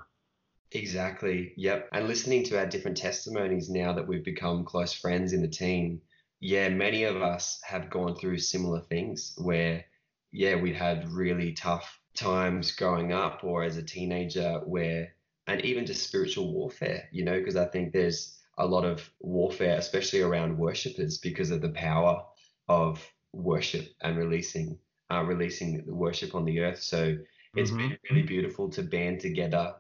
Exactly. 0.73 1.55
Yep. 1.57 1.89
And 1.93 2.09
listening 2.09 2.45
to 2.45 2.59
our 2.59 2.67
different 2.67 2.97
testimonies 2.97 3.71
now 3.71 3.93
that 3.95 4.07
we've 4.07 4.25
become 4.25 4.65
close 4.65 4.93
friends 4.93 5.33
in 5.33 5.41
the 5.41 5.49
team, 5.49 6.01
yeah, 6.41 6.69
many 6.69 7.05
of 7.05 7.17
us 7.23 7.61
have 7.65 7.91
gone 7.91 8.15
through 8.15 8.39
similar 8.39 8.81
things 8.81 9.35
where, 9.39 9.85
yeah, 10.31 10.57
we 10.57 10.73
had 10.73 11.11
really 11.11 11.53
tough 11.53 11.99
times 12.15 12.73
growing 12.73 13.13
up 13.13 13.45
or 13.45 13.63
as 13.63 13.77
a 13.77 13.83
teenager 13.83 14.61
where, 14.67 15.15
and 15.47 15.65
even 15.65 15.87
just 15.87 16.07
spiritual 16.07 16.53
warfare, 16.53 17.09
you 17.13 17.25
know, 17.25 17.39
because 17.39 17.57
I 17.57 17.65
think 17.65 17.93
there's 17.93 18.39
a 18.59 18.67
lot 18.67 18.85
of 18.85 19.09
warfare, 19.21 19.79
especially 19.79 20.21
around 20.21 20.59
worshippers, 20.59 21.19
because 21.19 21.51
of 21.51 21.63
the 21.63 21.71
power 21.71 22.23
of 22.69 23.05
worship 23.33 23.89
and 24.03 24.19
releasing 24.19 24.79
uh, 25.11 25.23
releasing 25.25 25.83
worship 25.87 26.35
on 26.35 26.45
the 26.45 26.61
earth. 26.61 26.83
So 26.83 27.17
it's 27.55 27.71
mm-hmm. 27.71 27.89
been 27.89 27.99
really 28.11 28.23
beautiful 28.23 28.69
to 28.71 28.83
band 28.83 29.21
together 29.21 29.75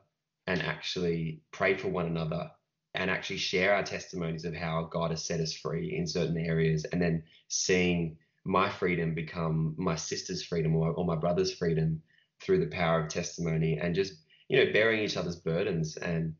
and 0.48 0.62
actually 0.62 1.42
pray 1.52 1.76
for 1.76 1.88
one 1.88 2.06
another 2.06 2.50
and 2.94 3.10
actually 3.10 3.36
share 3.36 3.74
our 3.74 3.82
testimonies 3.82 4.46
of 4.46 4.54
how 4.54 4.88
God 4.90 5.10
has 5.10 5.22
set 5.22 5.40
us 5.40 5.52
free 5.52 5.94
in 5.94 6.06
certain 6.06 6.38
areas, 6.38 6.84
and 6.86 7.00
then 7.00 7.22
seeing 7.48 8.16
my 8.44 8.70
freedom 8.70 9.14
become 9.14 9.74
my 9.76 9.94
sister's 9.94 10.42
freedom 10.42 10.74
or, 10.74 10.92
or 10.92 11.04
my 11.04 11.14
brother's 11.14 11.52
freedom 11.52 12.00
through 12.40 12.60
the 12.60 12.74
power 12.74 13.02
of 13.02 13.08
testimony 13.08 13.78
and 13.78 13.94
just 13.94 14.14
you 14.48 14.56
know 14.56 14.72
bearing 14.72 15.00
each 15.00 15.18
other's 15.18 15.36
burdens 15.36 15.96
and 15.98 16.34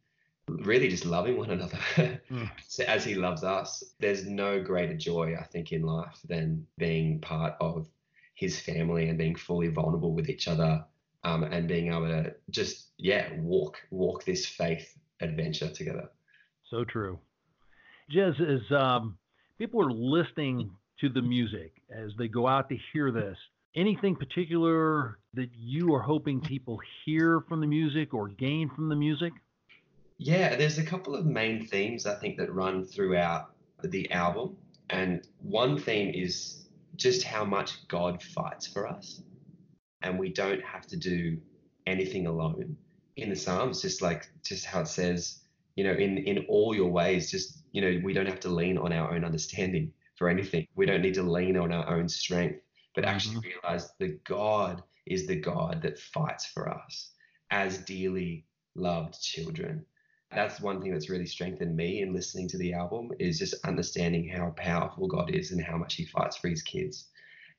really 0.48 0.88
just 0.88 1.04
loving 1.04 1.36
one 1.36 1.50
another 1.50 1.78
mm. 2.30 2.50
as 2.86 3.04
he 3.04 3.14
loves 3.14 3.44
us. 3.44 3.84
There's 4.00 4.26
no 4.26 4.62
greater 4.62 4.96
joy, 4.96 5.36
I 5.38 5.44
think, 5.44 5.72
in 5.72 5.82
life 5.82 6.18
than 6.26 6.66
being 6.78 7.20
part 7.20 7.56
of 7.60 7.86
his 8.34 8.58
family 8.58 9.10
and 9.10 9.18
being 9.18 9.36
fully 9.36 9.68
vulnerable 9.68 10.14
with 10.14 10.30
each 10.30 10.48
other 10.48 10.82
um, 11.28 11.44
and 11.44 11.68
being 11.68 11.88
able 11.88 12.06
to 12.06 12.34
just, 12.50 12.88
yeah, 12.96 13.28
walk, 13.38 13.78
walk 13.90 14.24
this 14.24 14.46
faith 14.46 14.96
adventure 15.20 15.68
together. 15.70 16.08
So 16.70 16.84
true. 16.84 17.18
Jez, 18.12 18.40
as 18.40 18.72
um, 18.72 19.18
people 19.58 19.82
are 19.82 19.92
listening 19.92 20.70
to 21.00 21.08
the 21.08 21.22
music, 21.22 21.72
as 21.90 22.12
they 22.18 22.28
go 22.28 22.46
out 22.46 22.68
to 22.70 22.76
hear 22.92 23.10
this, 23.10 23.36
anything 23.76 24.16
particular 24.16 25.18
that 25.34 25.50
you 25.54 25.94
are 25.94 26.00
hoping 26.00 26.40
people 26.40 26.78
hear 27.04 27.42
from 27.48 27.60
the 27.60 27.66
music 27.66 28.14
or 28.14 28.28
gain 28.28 28.70
from 28.74 28.88
the 28.88 28.96
music? 28.96 29.32
Yeah, 30.16 30.56
there's 30.56 30.78
a 30.78 30.84
couple 30.84 31.14
of 31.14 31.26
main 31.26 31.66
themes 31.66 32.06
I 32.06 32.14
think 32.14 32.38
that 32.38 32.52
run 32.52 32.84
throughout 32.84 33.50
the 33.84 34.10
album. 34.10 34.56
And 34.90 35.26
one 35.40 35.78
theme 35.78 36.12
is 36.14 36.66
just 36.96 37.22
how 37.22 37.44
much 37.44 37.86
God 37.88 38.22
fights 38.22 38.66
for 38.66 38.88
us. 38.88 39.22
And 40.02 40.18
we 40.18 40.30
don't 40.30 40.62
have 40.62 40.86
to 40.88 40.96
do 40.96 41.38
anything 41.86 42.26
alone. 42.26 42.76
In 43.16 43.30
the 43.30 43.36
Psalms, 43.36 43.82
just 43.82 44.00
like 44.00 44.28
just 44.44 44.64
how 44.64 44.80
it 44.80 44.88
says, 44.88 45.40
you 45.74 45.84
know, 45.84 45.92
in 45.92 46.18
in 46.18 46.46
all 46.48 46.74
your 46.74 46.90
ways, 46.90 47.30
just 47.30 47.62
you 47.72 47.80
know, 47.80 48.00
we 48.04 48.12
don't 48.12 48.26
have 48.26 48.40
to 48.40 48.48
lean 48.48 48.78
on 48.78 48.92
our 48.92 49.12
own 49.14 49.24
understanding 49.24 49.92
for 50.16 50.28
anything. 50.28 50.66
We 50.76 50.86
don't 50.86 51.02
need 51.02 51.14
to 51.14 51.22
lean 51.22 51.56
on 51.56 51.72
our 51.72 51.96
own 51.96 52.08
strength, 52.08 52.60
but 52.94 53.04
actually 53.04 53.36
mm-hmm. 53.36 53.48
realize 53.48 53.90
that 53.98 54.22
God 54.24 54.82
is 55.06 55.26
the 55.26 55.36
God 55.36 55.82
that 55.82 55.98
fights 55.98 56.46
for 56.46 56.68
us 56.68 57.12
as 57.50 57.78
dearly 57.78 58.44
loved 58.74 59.20
children 59.20 59.84
that's 60.30 60.60
one 60.60 60.80
thing 60.80 60.92
that's 60.92 61.08
really 61.08 61.26
strengthened 61.26 61.74
me 61.74 62.02
in 62.02 62.12
listening 62.12 62.48
to 62.48 62.58
the 62.58 62.74
album 62.74 63.10
is 63.18 63.38
just 63.38 63.64
understanding 63.64 64.28
how 64.28 64.50
powerful 64.50 65.08
God 65.08 65.30
is 65.30 65.52
and 65.52 65.62
how 65.62 65.76
much 65.76 65.94
He 65.94 66.04
fights 66.04 66.36
for 66.36 66.48
His 66.48 66.62
kids. 66.62 67.06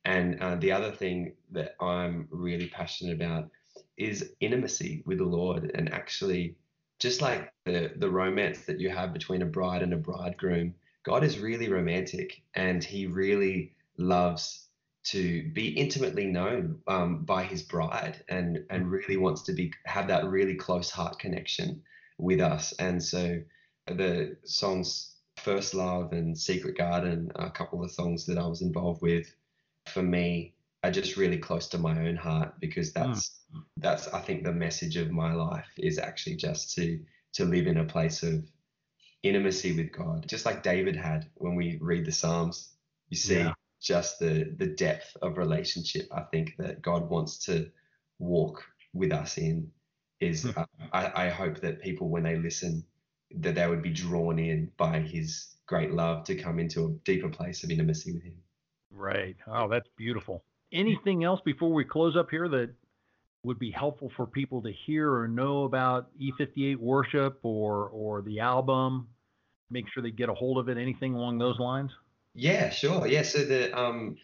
And 0.06 0.42
uh, 0.42 0.56
the 0.56 0.72
other 0.72 0.92
thing 0.92 1.34
that 1.52 1.76
I'm 1.82 2.28
really 2.32 2.68
passionate 2.68 3.16
about 3.16 3.50
is 3.98 4.32
intimacy 4.40 5.04
with 5.06 5.18
the 5.18 5.26
Lord 5.26 5.72
and 5.76 5.94
actually 5.94 6.56
just 7.00 7.22
like 7.22 7.54
the 7.66 7.94
the 7.96 8.10
romance 8.10 8.66
that 8.66 8.80
you 8.80 8.90
have 8.90 9.14
between 9.14 9.42
a 9.42 9.46
bride 9.46 9.82
and 9.82 9.94
a 9.94 9.98
bridegroom, 9.98 10.74
God 11.04 11.24
is 11.24 11.40
really 11.40 11.70
romantic 11.70 12.42
and 12.56 12.84
He 12.84 13.08
really 13.08 13.74
loves 13.98 14.68
to 15.06 15.50
be 15.54 15.70
intimately 15.70 16.26
known 16.26 16.80
um, 16.88 17.24
by 17.24 17.44
His 17.44 17.64
bride 17.64 18.24
and 18.30 18.66
and 18.70 18.92
really 18.92 19.18
wants 19.18 19.44
to 19.44 19.54
be 19.54 19.72
have 19.86 20.08
that 20.08 20.26
really 20.26 20.56
close 20.56 20.90
heart 20.92 21.20
connection 21.20 21.82
with 22.18 22.42
us. 22.42 22.74
And 22.80 23.02
so 23.02 23.42
the 23.88 24.38
songs 24.44 25.16
First 25.38 25.74
Love 25.74 26.12
and 26.12 26.38
Secret 26.38 26.78
Garden 26.78 27.32
are 27.36 27.48
a 27.48 27.52
couple 27.52 27.84
of 27.84 27.92
songs 27.92 28.26
that 28.26 28.38
I 28.38 28.46
was 28.46 28.62
involved 28.62 29.02
with. 29.02 29.34
For 29.90 30.04
me, 30.04 30.54
are 30.84 30.92
just 30.92 31.18
really 31.18 31.38
close 31.38 31.68
to 31.70 31.78
my 31.78 32.08
own 32.08 32.16
heart 32.16 32.60
because 32.60 32.92
hmm. 32.94 33.00
that's 33.00 33.42
mm. 33.54 33.62
that's 33.78 34.08
I 34.10 34.22
think 34.22 34.44
the 34.44 34.54
message 34.54 34.98
of 34.98 35.12
my 35.12 35.34
life 35.34 35.68
is 35.78 36.00
actually 36.00 36.38
just 36.38 36.74
to 36.76 37.00
to 37.34 37.46
live 37.46 37.68
in 37.68 37.78
a 37.78 37.86
place 37.86 38.24
of 38.24 38.46
intimacy 39.22 39.76
with 39.76 39.92
God, 39.92 40.26
just 40.28 40.46
like 40.46 40.64
David 40.64 40.96
had 40.96 41.30
when 41.36 41.56
we 41.56 41.78
read 41.82 42.06
the 42.06 42.12
Psalms. 42.12 42.70
You 43.10 43.18
see 43.18 43.40
yeah. 43.40 43.54
just 43.82 44.20
the 44.20 44.56
the 44.58 44.68
depth 44.68 45.18
of 45.22 45.38
relationship 45.38 46.08
I 46.12 46.22
think 46.22 46.56
that 46.58 46.82
God 46.82 47.10
wants 47.10 47.46
to 47.46 47.70
walk 48.20 48.64
with 48.94 49.12
us 49.12 49.38
in 49.38 49.72
is 50.20 50.44
hmm. 50.44 50.52
uh, 50.56 50.66
I, 50.94 51.26
I 51.26 51.30
hope 51.30 51.60
that 51.62 51.82
people 51.82 52.10
when 52.10 52.24
they 52.24 52.38
listen 52.38 52.86
that 53.32 53.56
they 53.56 53.68
would 53.68 53.84
be 53.84 53.92
drawn 53.92 54.40
in 54.40 54.72
by 54.78 55.00
his 55.00 55.56
great 55.68 55.94
love 55.94 56.24
to 56.24 56.36
come 56.36 56.58
into 56.58 56.86
a 56.86 56.92
deeper 57.06 57.30
place 57.30 57.64
of 57.64 57.70
intimacy 57.70 58.12
with 58.12 58.24
him. 58.24 58.36
Right. 58.92 59.36
Oh, 59.48 59.68
that's 59.68 59.88
beautiful. 59.98 60.44
Anything 60.72 61.24
else 61.24 61.40
before 61.44 61.74
we 61.74 61.84
close 61.84 62.16
up 62.16 62.30
here 62.30 62.48
that 62.50 62.70
would 63.44 63.60
be 63.60 63.72
helpful 63.72 64.12
for 64.16 64.26
people 64.26 64.62
to 64.62 64.72
hear 64.72 65.14
or 65.14 65.28
know 65.28 65.64
about 65.64 66.10
E58 66.20 66.78
worship 66.78 67.40
or 67.44 67.90
or 67.90 68.22
the 68.22 68.40
album? 68.40 69.08
Make 69.72 69.86
sure 69.90 70.04
they 70.04 70.12
get 70.12 70.30
a 70.30 70.34
hold 70.34 70.58
of 70.58 70.70
it. 70.70 70.78
Anything 70.78 71.14
along 71.14 71.38
those 71.38 71.60
lines? 71.60 71.92
Yeah, 72.34 72.70
sure. 72.70 73.08
Yeah. 73.08 73.24
So 73.24 73.44
the 73.44 73.78
um 73.78 74.18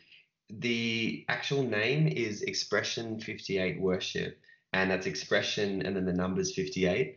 the 0.49 1.25
actual 1.30 1.63
name 1.63 2.08
is 2.08 2.43
Expression 2.43 3.19
58 3.19 3.82
Worship 3.82 4.39
and 4.73 4.91
that's 4.91 5.08
expression 5.08 5.82
and 5.82 5.95
then 5.95 6.06
the 6.06 6.13
numbers 6.13 6.54
58 6.54 7.15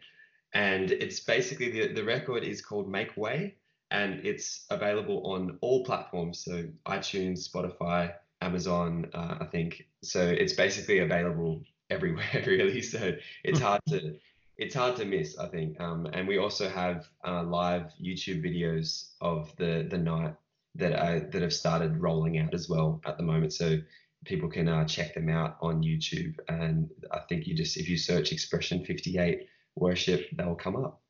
and 0.54 0.90
it's 0.90 1.20
basically 1.20 1.70
the, 1.70 1.92
the 1.92 2.04
record 2.04 2.42
is 2.42 2.62
called 2.62 2.90
make 2.90 3.16
way 3.16 3.56
and 3.90 4.24
it's 4.24 4.66
available 4.70 5.22
on 5.27 5.59
all 5.61 5.85
platforms 5.85 6.44
so 6.44 6.64
itunes 6.88 7.48
spotify 7.48 8.12
amazon 8.40 9.07
uh, 9.14 9.37
i 9.40 9.44
think 9.44 9.87
so 10.03 10.20
it's 10.20 10.53
basically 10.53 10.98
available 10.98 11.62
everywhere 11.90 12.27
really 12.46 12.83
so 12.83 13.12
it's 13.44 13.61
hard 13.61 13.81
to 13.88 14.14
it's 14.57 14.74
hard 14.74 14.96
to 14.96 15.05
miss 15.05 15.38
i 15.38 15.46
think 15.48 15.81
um, 15.81 16.07
and 16.12 16.27
we 16.27 16.38
also 16.38 16.68
have 16.68 17.09
uh, 17.27 17.42
live 17.42 17.92
youtube 18.01 18.44
videos 18.44 19.11
of 19.20 19.55
the 19.57 19.87
the 19.90 19.98
night 19.98 20.35
that 20.74 21.01
I, 21.01 21.18
that 21.18 21.42
have 21.42 21.53
started 21.53 22.01
rolling 22.01 22.38
out 22.38 22.55
as 22.55 22.68
well 22.68 23.01
at 23.05 23.16
the 23.16 23.24
moment 23.24 23.53
so 23.53 23.79
people 24.24 24.48
can 24.48 24.68
uh, 24.68 24.85
check 24.85 25.14
them 25.14 25.29
out 25.29 25.57
on 25.61 25.83
YouTube. 25.83 26.37
And 26.48 26.90
I 27.11 27.20
think 27.29 27.46
you 27.46 27.55
just, 27.55 27.77
if 27.77 27.88
you 27.88 27.96
search 27.96 28.33
Expression 28.33 28.85
58 28.85 29.46
worship, 29.77 30.27
they'll 30.33 30.55
come 30.55 30.77
up. 30.77 31.03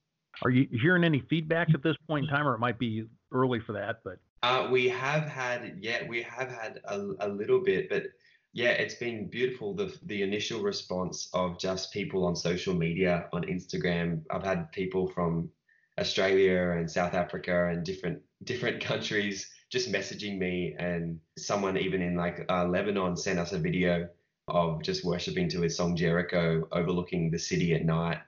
Are 0.44 0.50
you 0.50 0.68
hearing 0.70 1.04
any 1.04 1.20
feedback 1.20 1.68
at 1.74 1.82
this 1.82 1.96
point 2.06 2.24
in 2.26 2.30
time, 2.30 2.46
or 2.46 2.54
it 2.54 2.58
might 2.58 2.78
be 2.78 3.04
early 3.32 3.60
for 3.60 3.72
that? 3.72 4.00
But 4.04 4.18
uh, 4.42 4.68
we 4.70 4.88
have 4.88 5.24
had, 5.24 5.78
yeah, 5.80 6.06
we 6.06 6.22
have 6.22 6.48
had 6.48 6.80
a, 6.84 7.00
a 7.20 7.28
little 7.28 7.60
bit, 7.60 7.88
but 7.88 8.04
yeah, 8.52 8.70
it's 8.70 8.94
been 8.94 9.28
beautiful. 9.28 9.74
The 9.74 9.96
the 10.04 10.22
initial 10.22 10.62
response 10.62 11.28
of 11.34 11.58
just 11.58 11.92
people 11.92 12.24
on 12.24 12.36
social 12.36 12.74
media, 12.74 13.28
on 13.32 13.42
Instagram. 13.44 14.22
I've 14.30 14.44
had 14.44 14.70
people 14.72 15.08
from 15.08 15.50
Australia 15.98 16.76
and 16.78 16.90
South 16.90 17.14
Africa 17.14 17.68
and 17.68 17.84
different 17.84 18.20
different 18.44 18.80
countries 18.90 19.50
just 19.70 19.92
messaging 19.92 20.38
me 20.38 20.74
and 20.78 21.20
someone 21.36 21.76
even 21.76 22.00
in 22.00 22.16
like 22.16 22.46
uh, 22.48 22.64
Lebanon 22.64 23.16
sent 23.16 23.38
us 23.38 23.52
a 23.52 23.58
video 23.58 24.08
of 24.46 24.82
just 24.82 25.04
worshiping 25.04 25.46
to 25.50 25.60
his 25.60 25.76
song 25.76 25.94
Jericho 25.94 26.66
overlooking 26.72 27.30
the 27.30 27.38
city 27.38 27.74
at 27.74 27.84
night 27.84 28.18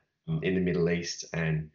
in 0.43 0.55
the 0.55 0.61
Middle 0.61 0.89
East 0.91 1.25
and 1.33 1.71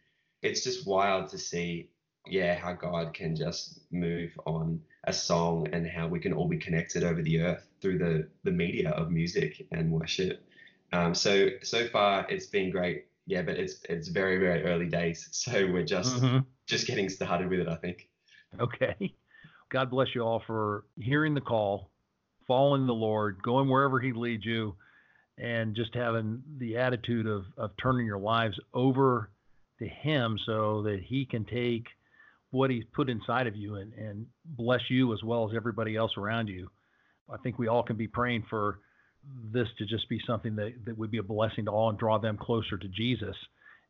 it's 0.46 0.64
just 0.64 0.86
wild 0.86 1.28
to 1.30 1.38
see 1.38 1.90
yeah, 2.28 2.54
how 2.56 2.72
God 2.72 3.14
can 3.14 3.36
just 3.36 3.80
move 3.90 4.30
on 4.46 4.80
a 5.04 5.12
song 5.12 5.68
and 5.72 5.86
how 5.86 6.08
we 6.08 6.18
can 6.18 6.32
all 6.32 6.48
be 6.48 6.58
connected 6.58 7.04
over 7.04 7.22
the 7.22 7.40
earth 7.40 7.66
through 7.80 7.98
the 7.98 8.28
the 8.44 8.50
media 8.50 8.90
of 8.90 9.10
music 9.10 9.66
and 9.72 9.90
worship. 9.90 10.44
Um, 10.92 11.14
so 11.14 11.48
so 11.62 11.86
far 11.88 12.26
it's 12.28 12.46
been 12.46 12.70
great. 12.70 13.06
Yeah, 13.26 13.42
but 13.42 13.56
it's 13.56 13.80
it's 13.88 14.08
very 14.08 14.38
very 14.38 14.64
early 14.64 14.86
days, 14.86 15.28
so 15.32 15.66
we're 15.66 15.84
just 15.84 16.16
mm-hmm. 16.16 16.38
just 16.66 16.86
getting 16.86 17.08
started 17.08 17.48
with 17.48 17.60
it. 17.60 17.68
I 17.68 17.76
think. 17.76 18.08
Okay. 18.60 19.14
God 19.68 19.90
bless 19.90 20.14
you 20.14 20.22
all 20.22 20.42
for 20.46 20.84
hearing 20.96 21.34
the 21.34 21.40
call, 21.40 21.90
following 22.46 22.86
the 22.86 22.94
Lord, 22.94 23.42
going 23.42 23.68
wherever 23.68 23.98
He 23.98 24.12
leads 24.12 24.44
you, 24.44 24.76
and 25.38 25.74
just 25.74 25.94
having 25.94 26.42
the 26.58 26.76
attitude 26.76 27.26
of 27.26 27.44
of 27.56 27.70
turning 27.80 28.06
your 28.06 28.18
lives 28.18 28.58
over 28.74 29.30
to 29.78 29.86
Him 29.86 30.38
so 30.44 30.82
that 30.82 31.00
He 31.02 31.24
can 31.24 31.44
take 31.44 31.86
what 32.50 32.70
He's 32.70 32.84
put 32.94 33.10
inside 33.10 33.46
of 33.46 33.56
you 33.56 33.76
and, 33.76 33.92
and 33.94 34.26
bless 34.44 34.82
you 34.88 35.12
as 35.12 35.22
well 35.22 35.48
as 35.48 35.56
everybody 35.56 35.96
else 35.96 36.16
around 36.16 36.48
you. 36.48 36.70
I 37.32 37.36
think 37.38 37.58
we 37.58 37.68
all 37.68 37.82
can 37.82 37.96
be 37.96 38.08
praying 38.08 38.44
for 38.48 38.80
this 39.52 39.68
to 39.78 39.86
just 39.86 40.08
be 40.08 40.20
something 40.26 40.54
that, 40.56 40.72
that 40.84 40.96
would 40.96 41.10
be 41.10 41.18
a 41.18 41.22
blessing 41.22 41.64
to 41.64 41.70
all 41.70 41.90
and 41.90 41.98
draw 41.98 42.18
them 42.18 42.36
closer 42.36 42.78
to 42.78 42.88
Jesus. 42.88 43.36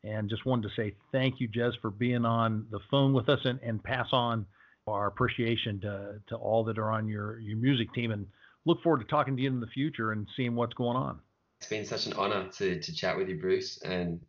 And 0.05 0.31
just 0.31 0.47
wanted 0.47 0.69
to 0.69 0.75
say 0.77 0.95
thank 1.13 1.41
you, 1.41 1.49
Jez, 1.49 1.73
for 1.81 1.91
being 1.91 2.25
on 2.25 2.67
the 2.71 2.81
phone 2.91 3.13
with 3.13 3.29
us 3.29 3.41
and, 3.45 3.59
and 3.63 3.83
pass 3.83 4.09
on 4.13 4.47
our 4.87 5.09
appreciation 5.09 5.81
to, 5.81 6.21
to 6.29 6.37
all 6.37 6.63
that 6.65 6.79
are 6.79 6.93
on 6.93 7.09
your, 7.09 7.41
your 7.41 7.57
music 7.57 7.93
team 7.93 8.13
and 8.13 8.27
look 8.67 8.83
forward 8.83 9.01
to 9.01 9.07
talking 9.07 9.37
to 9.37 9.43
you 9.43 9.49
in 9.49 9.61
the 9.61 9.67
future 9.67 10.13
and 10.13 10.27
seeing 10.37 10.55
what's 10.55 10.75
going 10.75 10.97
on. 10.97 11.19
It's 11.61 11.69
been 11.69 11.85
such 11.85 12.07
an 12.07 12.13
honor 12.13 12.49
to, 12.59 12.81
to 12.81 12.95
chat 12.95 13.17
with 13.17 13.29
you, 13.29 13.39
Bruce. 13.41 13.83
And 13.83 14.21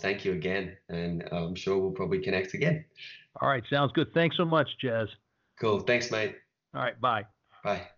thank 0.00 0.24
you 0.24 0.32
again. 0.32 0.76
And 0.88 1.24
uh, 1.32 1.46
I'm 1.46 1.54
sure 1.54 1.78
we'll 1.78 1.90
probably 1.90 2.20
connect 2.20 2.54
again. 2.54 2.84
All 3.40 3.48
right. 3.48 3.62
Sounds 3.70 3.92
good. 3.92 4.12
Thanks 4.14 4.36
so 4.36 4.44
much, 4.44 4.68
Jez. 4.82 5.08
Cool. 5.60 5.80
Thanks, 5.80 6.10
mate. 6.10 6.36
All 6.74 6.82
right. 6.82 7.00
Bye. 7.00 7.24
Bye. 7.64 7.88